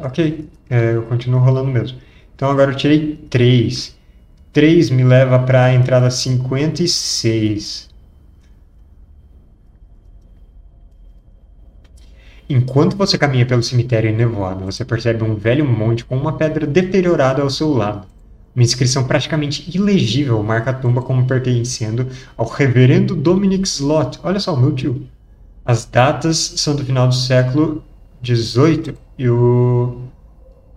[0.05, 1.99] Ok, é, eu continuo rolando mesmo.
[2.35, 3.97] Então agora eu tirei 3.
[4.53, 7.91] 3 me leva para a entrada 56.
[12.49, 17.41] Enquanto você caminha pelo cemitério nevoado, você percebe um velho monte com uma pedra deteriorada
[17.41, 18.07] ao seu lado.
[18.55, 24.21] Uma inscrição praticamente ilegível marca a tumba como pertencendo ao reverendo Dominic Slot.
[24.23, 25.07] Olha só, meu tio.
[25.65, 27.83] As datas são do final do século
[28.23, 30.03] XVIII e o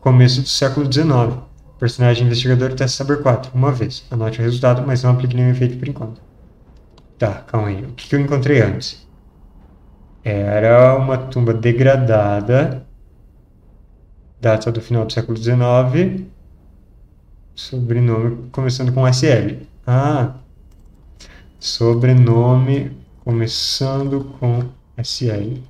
[0.02, 1.40] começo do século XIX.
[1.80, 4.06] Personagem investigador testa Saber 4, uma vez.
[4.10, 6.22] Anote o resultado, mas não aplique nenhum efeito por enquanto.
[7.18, 7.84] Tá, calma aí.
[7.84, 9.06] O que, que eu encontrei antes?
[10.24, 12.86] Era uma tumba degradada.
[14.40, 16.26] Data do final do século XIX.
[17.54, 19.66] Sobrenome começando com SL.
[19.86, 20.36] Ah!
[21.60, 22.92] Sobrenome
[23.24, 25.62] começando com SL.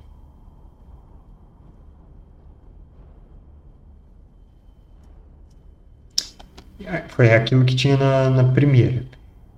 [7.08, 9.04] Foi aquilo que tinha na, na primeira.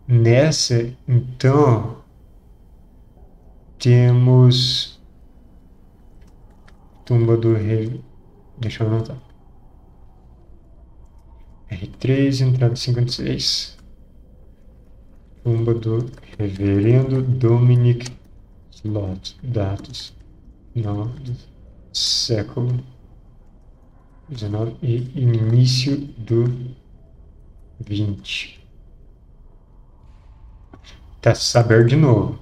[0.07, 1.99] Nessa, então,
[3.79, 4.99] temos
[7.05, 8.03] tumba do rei.
[8.59, 9.17] Deixa eu anotar.
[11.71, 13.77] R3, entrada 56.
[15.45, 18.11] Tumba do reverendo Dominic
[18.71, 19.37] slot,
[20.73, 21.37] final do
[21.93, 22.79] século
[24.33, 26.77] XIX e início do
[27.83, 28.59] XX.
[31.21, 32.39] Tá saber de novo.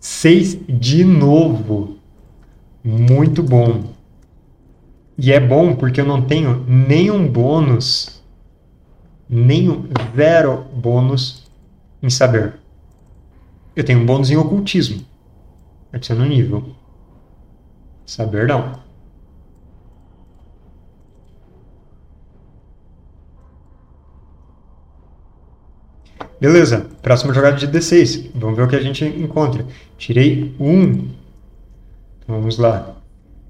[0.00, 1.98] Seis de novo.
[2.82, 3.92] Muito bom.
[5.18, 8.22] E é bom porque eu não tenho nenhum bônus,
[9.28, 11.50] nenhum zero bônus
[12.02, 12.54] em saber.
[13.74, 15.04] Eu tenho um bônus em ocultismo.
[15.92, 16.74] Adiciona nível.
[18.04, 18.85] Saber não.
[26.40, 28.30] Beleza, próxima jogada de D6.
[28.34, 29.66] Vamos ver o que a gente encontra.
[29.96, 30.70] Tirei 1.
[30.70, 31.08] Um.
[32.28, 32.94] Vamos lá.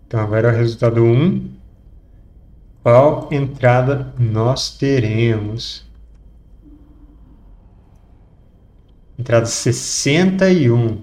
[0.07, 1.13] Então agora é o resultado 1.
[1.13, 1.51] Um.
[2.83, 5.85] Qual entrada nós teremos?
[9.19, 11.03] Entrada 61.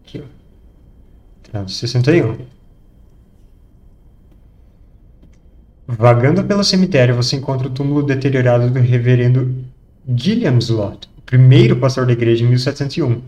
[0.00, 0.24] Aqui, ó.
[1.46, 2.51] Entrada 61.
[5.98, 9.62] Vagando pelo cemitério, você encontra o túmulo deteriorado do reverendo
[10.16, 13.20] Gilliam Slot, o primeiro pastor da igreja em 1701.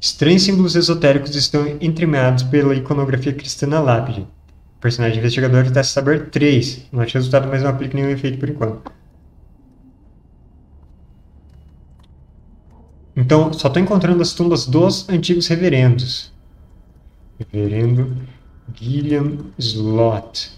[0.00, 4.20] Estranhos símbolos esotéricos estão entremeados pela iconografia cristã na lápide.
[4.20, 6.86] O personagem investigador testa saber 3.
[6.92, 8.92] Não acha resultado, mas não aplica nenhum efeito por enquanto.
[13.16, 16.32] Então, só estou encontrando as tumbas dos antigos reverendos.
[17.36, 18.16] Reverendo
[18.72, 20.57] Gilliam Slot.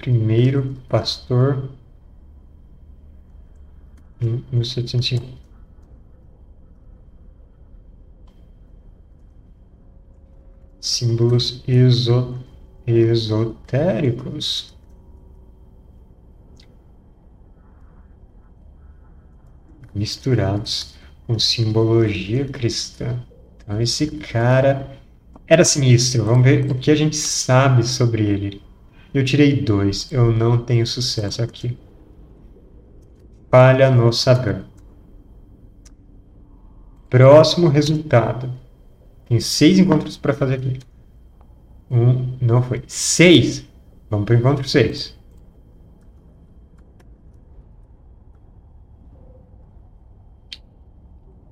[0.00, 1.68] Primeiro pastor
[4.18, 5.26] em 1705.
[10.80, 12.38] Símbolos exo,
[12.86, 14.74] esotéricos.
[19.94, 20.94] Misturados
[21.26, 23.22] com simbologia cristã.
[23.58, 24.96] Então, esse cara
[25.46, 26.24] era sinistro.
[26.24, 28.69] Vamos ver o que a gente sabe sobre ele.
[29.12, 30.10] Eu tirei dois.
[30.12, 31.76] Eu não tenho sucesso aqui.
[33.50, 34.62] Falha no saber.
[37.08, 38.52] Próximo resultado.
[39.28, 40.78] Tem seis encontros para fazer aqui.
[41.90, 42.82] Um, não foi.
[42.86, 43.66] Seis.
[44.08, 45.18] Vamos para o encontro seis.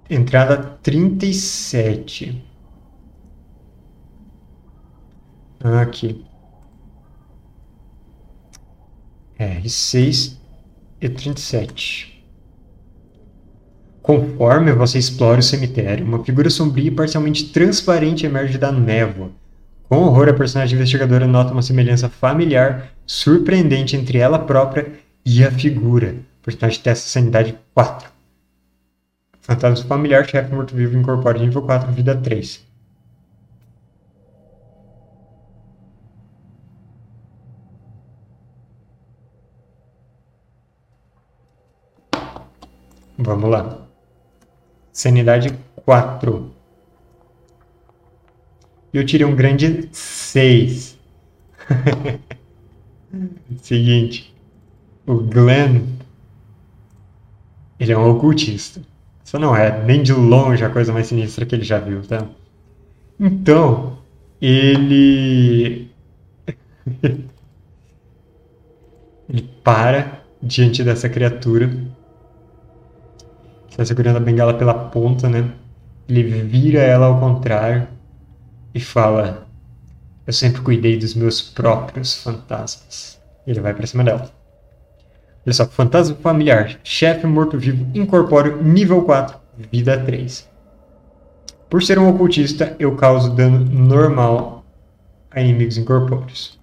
[0.09, 2.44] Entrada 37.
[5.60, 6.28] Aqui.
[9.39, 10.36] R6
[11.01, 12.24] e 37.
[14.02, 19.31] Conforme você explora o cemitério, uma figura sombria e parcialmente transparente emerge da névoa.
[19.89, 24.93] Com horror, a personagem investigadora nota uma semelhança familiar, surpreendente entre ela própria
[25.24, 26.16] e a figura.
[26.40, 28.09] O personagem testa sanidade 4.
[29.40, 32.68] Fantasma familiar, chefe morto-vivo, incorpora nível 4, vida 3.
[43.19, 43.89] Vamos lá.
[44.93, 45.53] Sanidade
[45.85, 46.53] 4.
[48.93, 50.97] Eu tirei um grande 6.
[53.61, 54.32] Seguinte.
[55.05, 55.82] O Glenn.
[57.81, 58.81] Ele é um ocultista.
[59.24, 62.24] Isso não é nem de longe a coisa mais sinistra que ele já viu, tá?
[63.19, 63.99] Então,
[64.40, 65.90] ele.
[69.28, 71.69] ele para diante dessa criatura
[73.79, 75.53] está segurando a bengala pela ponta, né?
[76.09, 77.87] Ele vira ela ao contrário
[78.75, 79.47] e fala:
[80.27, 83.21] Eu sempre cuidei dos meus próprios fantasmas.
[83.47, 84.31] Ele vai para cima dela.
[85.47, 89.39] Olha só, fantasma familiar, chefe morto-vivo incorpóreo, nível 4,
[89.71, 90.49] vida 3.
[91.71, 94.65] Por ser um ocultista, eu causo dano normal
[95.31, 96.59] a inimigos incorpóreos.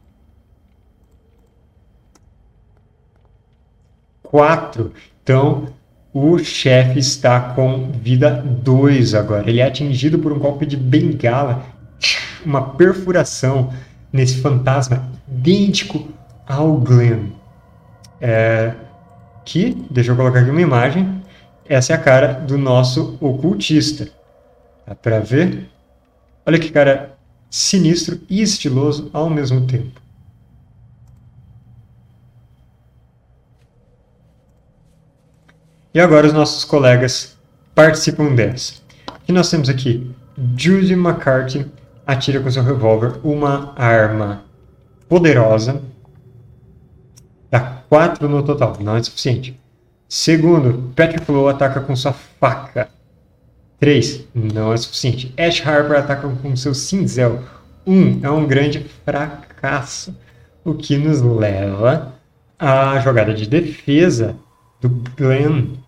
[4.24, 4.92] 4.
[5.24, 5.68] Então,
[6.16, 9.50] o chefe está com vida 2 agora.
[9.50, 11.66] Ele é atingido por um golpe de bengala,
[12.46, 13.74] uma perfuração
[14.14, 16.08] nesse fantasma idêntico
[16.48, 17.32] ao Glenn.
[18.22, 18.72] É,
[19.44, 21.22] que, deixa eu colocar aqui uma imagem,
[21.68, 24.08] essa é a cara do nosso ocultista.
[24.88, 25.70] Dá pra ver?
[26.46, 27.18] Olha que cara
[27.50, 30.00] sinistro e estiloso ao mesmo tempo.
[35.96, 37.38] E agora os nossos colegas
[37.74, 38.74] participam dessa.
[39.26, 40.14] E nós temos aqui
[40.58, 41.66] Judy McCarthy,
[42.06, 44.44] atira com seu revólver uma arma
[45.08, 45.82] poderosa.
[47.50, 49.58] Dá 4 no total, não é suficiente.
[50.10, 52.90] Segundo, Patrick Lowe ataca com sua faca.
[53.80, 54.26] 3.
[54.36, 55.34] Não é suficiente.
[55.38, 57.40] Ash Harper ataca com seu cinzel.
[57.88, 57.94] 1.
[57.94, 60.14] Um, é um grande fracasso.
[60.62, 62.14] O que nos leva
[62.60, 64.36] à jogada de defesa
[64.82, 65.85] do Glenn,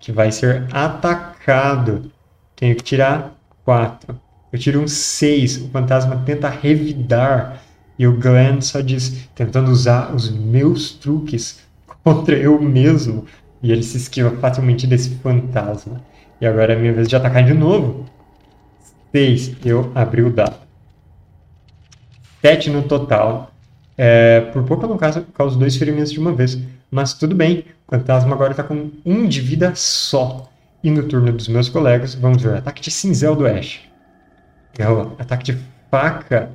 [0.00, 2.10] que vai ser atacado.
[2.56, 4.18] Tenho que tirar 4.
[4.52, 5.64] Eu tiro um 6.
[5.64, 7.62] O fantasma tenta revidar.
[7.98, 11.60] E o Glenn só diz, tentando usar os meus truques
[12.02, 13.26] contra eu mesmo.
[13.62, 16.00] E ele se esquiva facilmente desse fantasma.
[16.40, 18.06] E agora é minha vez de atacar de novo.
[19.12, 19.56] 6.
[19.64, 20.56] Eu abri o dado.
[22.40, 23.50] 7 no total.
[23.98, 26.58] É, por pouco eu não causo, causo dois ferimentos de uma vez.
[26.90, 27.64] Mas tudo bem.
[27.90, 30.48] Fantasma agora está com um de vida só.
[30.82, 32.58] E no turno dos meus colegas, vamos ver.
[32.58, 33.80] Ataque de cinzel do Ash.
[34.78, 35.16] Errou.
[35.18, 35.58] Ataque de
[35.90, 36.50] faca.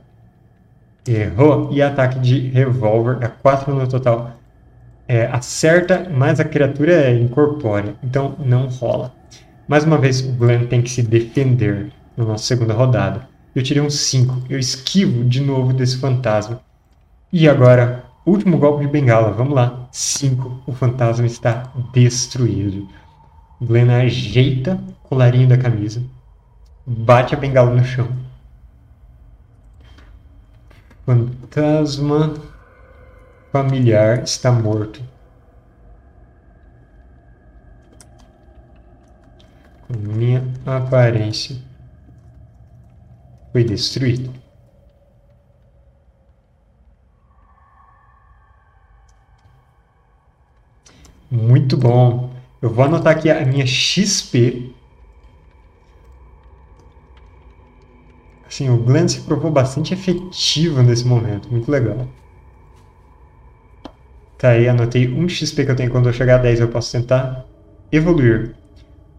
[1.06, 1.70] Errou.
[1.74, 3.18] E ataque de revólver.
[3.22, 4.32] É 4 no total.
[5.08, 7.94] É, acerta, mas a criatura é incorpórea.
[8.02, 9.14] Então não rola.
[9.68, 13.28] Mais uma vez, o Glenn tem que se defender na nossa segunda rodada.
[13.54, 14.44] Eu tirei um 5.
[14.50, 16.62] Eu esquivo de novo desse fantasma.
[17.32, 19.32] E agora, último golpe de bengala.
[19.32, 19.88] Vamos lá.
[19.92, 20.64] 5.
[20.66, 22.88] O fantasma está destruído.
[23.60, 26.04] O Glenn ajeita o colarinho da camisa.
[26.86, 28.08] Bate a bengala no chão.
[31.06, 32.34] Fantasma
[33.52, 35.02] familiar está morto.
[39.90, 41.58] minha aparência
[43.52, 44.30] foi destruída.
[51.36, 52.34] Muito bom.
[52.62, 54.74] Eu vou anotar aqui a minha XP.
[58.48, 61.50] Assim, o Glenn se provou bastante efetivo nesse momento.
[61.52, 62.08] Muito legal.
[64.38, 66.92] Tá aí, anotei um XP que eu tenho quando eu chegar a 10 eu posso
[66.92, 67.46] tentar
[67.92, 68.56] evoluir.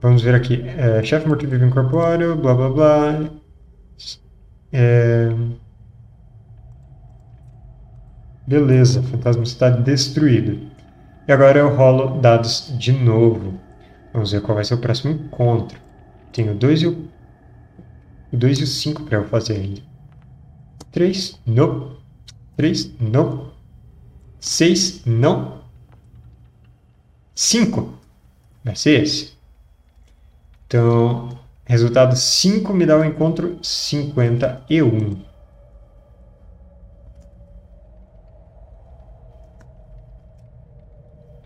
[0.01, 0.63] Vamos ver aqui.
[0.67, 3.31] É, chefe morto-vivo incorpóreo, blá blá blá.
[4.73, 5.29] É...
[8.47, 10.76] Beleza, fantasma está destruído.
[11.27, 13.59] E agora eu rolo dados de novo.
[14.13, 15.79] Vamos ver qual vai ser o próximo encontro.
[16.33, 17.09] Tenho dois e o
[18.33, 19.81] 2 e o 5 para eu fazer ainda.
[20.93, 21.97] 3, não.
[22.57, 23.53] 3, não.
[24.41, 25.63] 6, não.
[27.35, 27.95] 5.
[28.65, 29.37] Vai ser esse.
[30.67, 35.25] Então, resultado 5 me dá o encontro 51.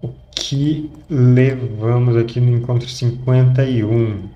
[0.03, 0.15] O
[0.51, 4.29] que levamos aqui no encontro 51?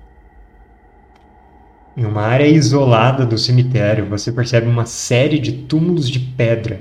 [1.97, 6.79] Em uma área isolada do cemitério, você percebe uma série de túmulos de pedra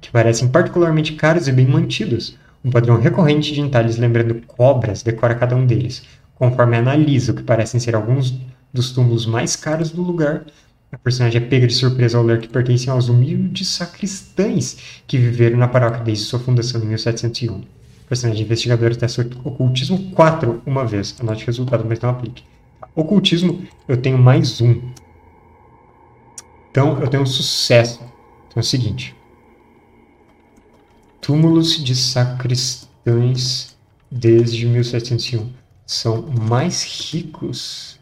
[0.00, 2.36] que parecem particularmente caros e bem mantidos.
[2.64, 6.02] Um padrão recorrente de entalhes lembrando cobras decora cada um deles,
[6.34, 8.36] Conforme analisa o que parecem ser alguns
[8.72, 10.44] dos túmulos mais caros do lugar,
[10.90, 15.56] a personagem é pega de surpresa ao ler que pertencem aos humildes sacristães que viveram
[15.56, 17.81] na paróquia desde sua fundação em 1701.
[18.08, 21.16] Personagem investigador testa ocultismo 4 uma vez.
[21.20, 22.44] Anote o resultado, mas não aplique.
[22.94, 24.80] Ocultismo, eu tenho mais um.
[26.70, 28.00] Então, eu tenho um sucesso.
[28.48, 29.14] Então é o seguinte.
[31.20, 33.76] Túmulos de sacristães
[34.10, 35.50] desde 1701
[35.86, 37.98] são mais ricos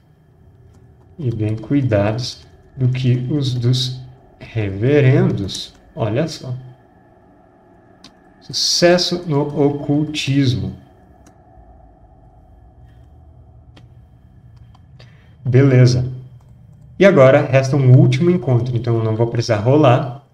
[1.18, 2.46] e bem cuidados
[2.76, 4.00] do que os dos
[4.40, 5.74] reverendos.
[5.94, 6.56] Olha só.
[8.52, 10.76] Sucesso no ocultismo.
[15.44, 16.10] Beleza.
[16.98, 20.24] E agora resta um último encontro, então eu não vou precisar rolar.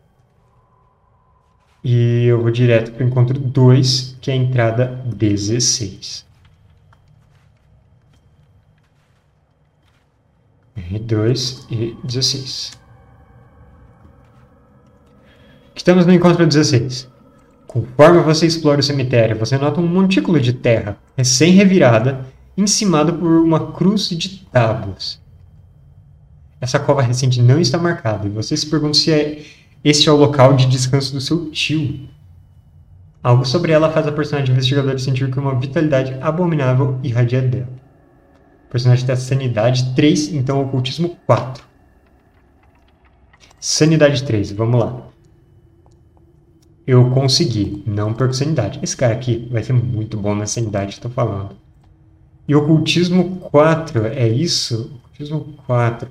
[1.83, 6.27] E eu vou direto para o encontro 2, que é a entrada 16.
[10.77, 12.79] R2 e 16.
[15.77, 17.16] Estamos no encontro 16.
[17.77, 22.25] Conforme você explora o cemitério, você nota um montículo de terra, recém-revirada,
[22.57, 25.21] encimado por uma cruz de tábuas.
[26.59, 29.43] Essa cova recente não está marcada, e você se pergunta se é,
[29.85, 32.09] este é o local de descanso do seu tio.
[33.23, 37.69] Algo sobre ela faz a personagem investigadora sentir que uma vitalidade abominável irradia dela.
[38.67, 41.63] O personagem tem sanidade 3, então ocultismo 4.
[43.61, 45.16] Sanidade 3, vamos lá.
[46.87, 48.79] Eu consegui, não perco sanidade.
[48.81, 51.57] Esse cara aqui vai ser muito bom na sanidade, estou falando.
[52.47, 54.93] E ocultismo 4, é isso?
[55.05, 56.09] Ocultismo 4.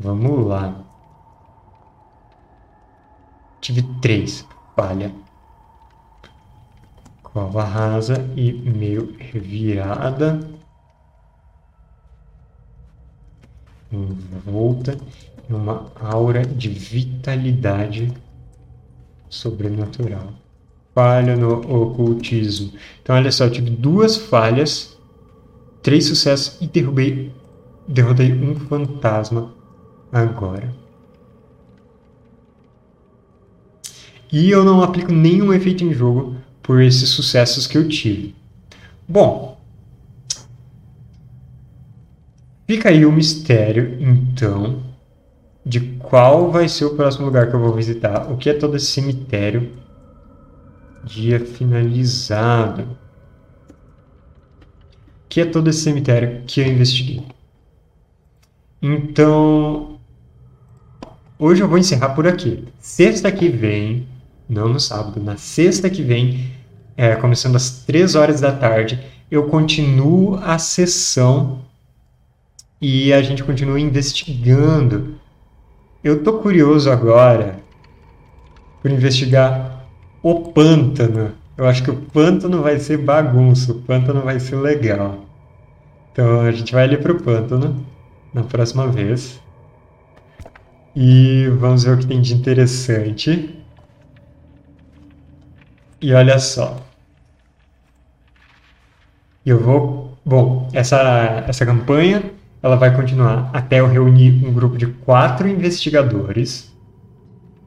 [0.00, 0.84] Vamos lá.
[3.60, 4.44] tive três.
[4.74, 5.12] Falha.
[7.22, 10.40] Cova rasa e meio revirada.
[13.92, 14.98] Envolta
[15.48, 18.12] em uma aura de vitalidade
[19.28, 20.32] sobrenatural.
[20.94, 22.72] Falha no ocultismo.
[23.02, 24.96] Então, olha só, eu tive duas falhas,
[25.82, 27.32] três sucessos e derrubei,
[27.86, 29.52] derrotei um fantasma
[30.10, 30.74] agora.
[34.32, 38.34] E eu não aplico nenhum efeito em jogo por esses sucessos que eu tive.
[39.08, 39.60] Bom,
[42.66, 44.82] fica aí o mistério, então,
[45.66, 48.30] de qual vai ser o próximo lugar que eu vou visitar.
[48.30, 49.72] O que é todo esse cemitério?
[51.02, 52.82] Dia finalizado.
[52.82, 52.96] O
[55.28, 57.20] que é todo esse cemitério que eu investiguei?
[58.80, 59.98] Então,
[61.36, 62.64] hoje eu vou encerrar por aqui.
[62.78, 64.06] Sexta que vem,
[64.48, 66.48] não no sábado, na sexta que vem,
[66.96, 71.62] é, começando às 3 horas da tarde, eu continuo a sessão
[72.80, 75.25] e a gente continua investigando.
[76.06, 77.58] Eu tô curioso agora
[78.80, 79.84] por investigar
[80.22, 81.32] o pântano.
[81.56, 85.24] Eu acho que o pântano vai ser bagunça, o pântano vai ser legal.
[86.12, 87.84] Então a gente vai ali pro pântano
[88.32, 89.42] na próxima vez.
[90.94, 93.60] E vamos ver o que tem de interessante.
[96.00, 96.86] E olha só.
[99.44, 100.16] Eu vou.
[100.24, 102.35] Bom, essa, essa campanha
[102.66, 106.76] ela vai continuar até eu reunir um grupo de quatro investigadores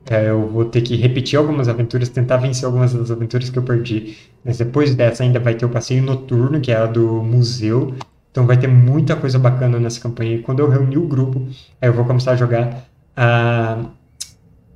[0.10, 3.62] é, eu vou ter que repetir algumas aventuras, tentar vencer algumas das aventuras que eu
[3.62, 4.18] perdi.
[4.44, 7.94] Mas depois dessa ainda vai ter o passeio noturno, que é a do museu.
[8.32, 10.38] Então vai ter muita coisa bacana nessa campanha.
[10.38, 11.48] E quando eu reunir o grupo,
[11.80, 12.86] aí eu vou começar a jogar
[13.16, 13.86] a,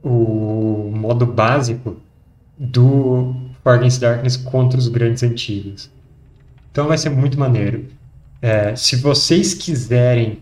[0.03, 1.97] o modo básico
[2.55, 3.33] do
[3.65, 5.89] Against Darkness contra os grandes antigos.
[6.71, 7.85] Então vai ser muito maneiro.
[8.43, 10.41] É, se vocês quiserem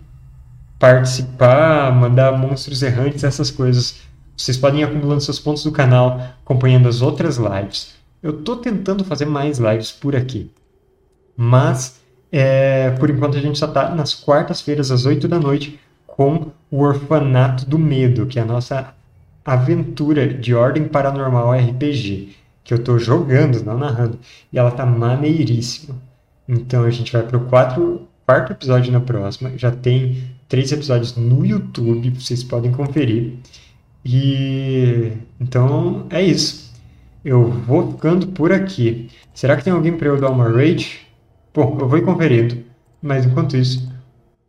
[0.79, 4.01] participar, mandar monstros errantes, essas coisas
[4.35, 7.93] vocês podem ir acumulando seus pontos do canal, acompanhando as outras lives.
[8.23, 10.49] Eu estou tentando fazer mais lives por aqui.
[11.37, 12.01] Mas,
[12.31, 16.81] é, por enquanto, a gente só está nas quartas-feiras, às 8 da noite, com o
[16.81, 18.95] Orfanato do Medo, que é a nossa
[19.45, 24.17] aventura de ordem paranormal RPG, que eu estou jogando, não narrando.
[24.51, 25.95] E ela tá maneiríssima.
[26.51, 29.57] Então a gente vai para o quarto episódio na próxima.
[29.57, 33.35] Já tem três episódios no YouTube, vocês podem conferir.
[34.03, 36.73] E então é isso.
[37.23, 39.09] Eu vou ficando por aqui.
[39.33, 41.07] Será que tem alguém para eu dar uma rate?
[41.53, 42.57] Bom, eu vou ir conferindo.
[43.01, 43.89] Mas enquanto isso,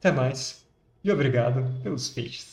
[0.01, 0.63] até mais
[1.05, 2.52] e obrigado pelos peixes.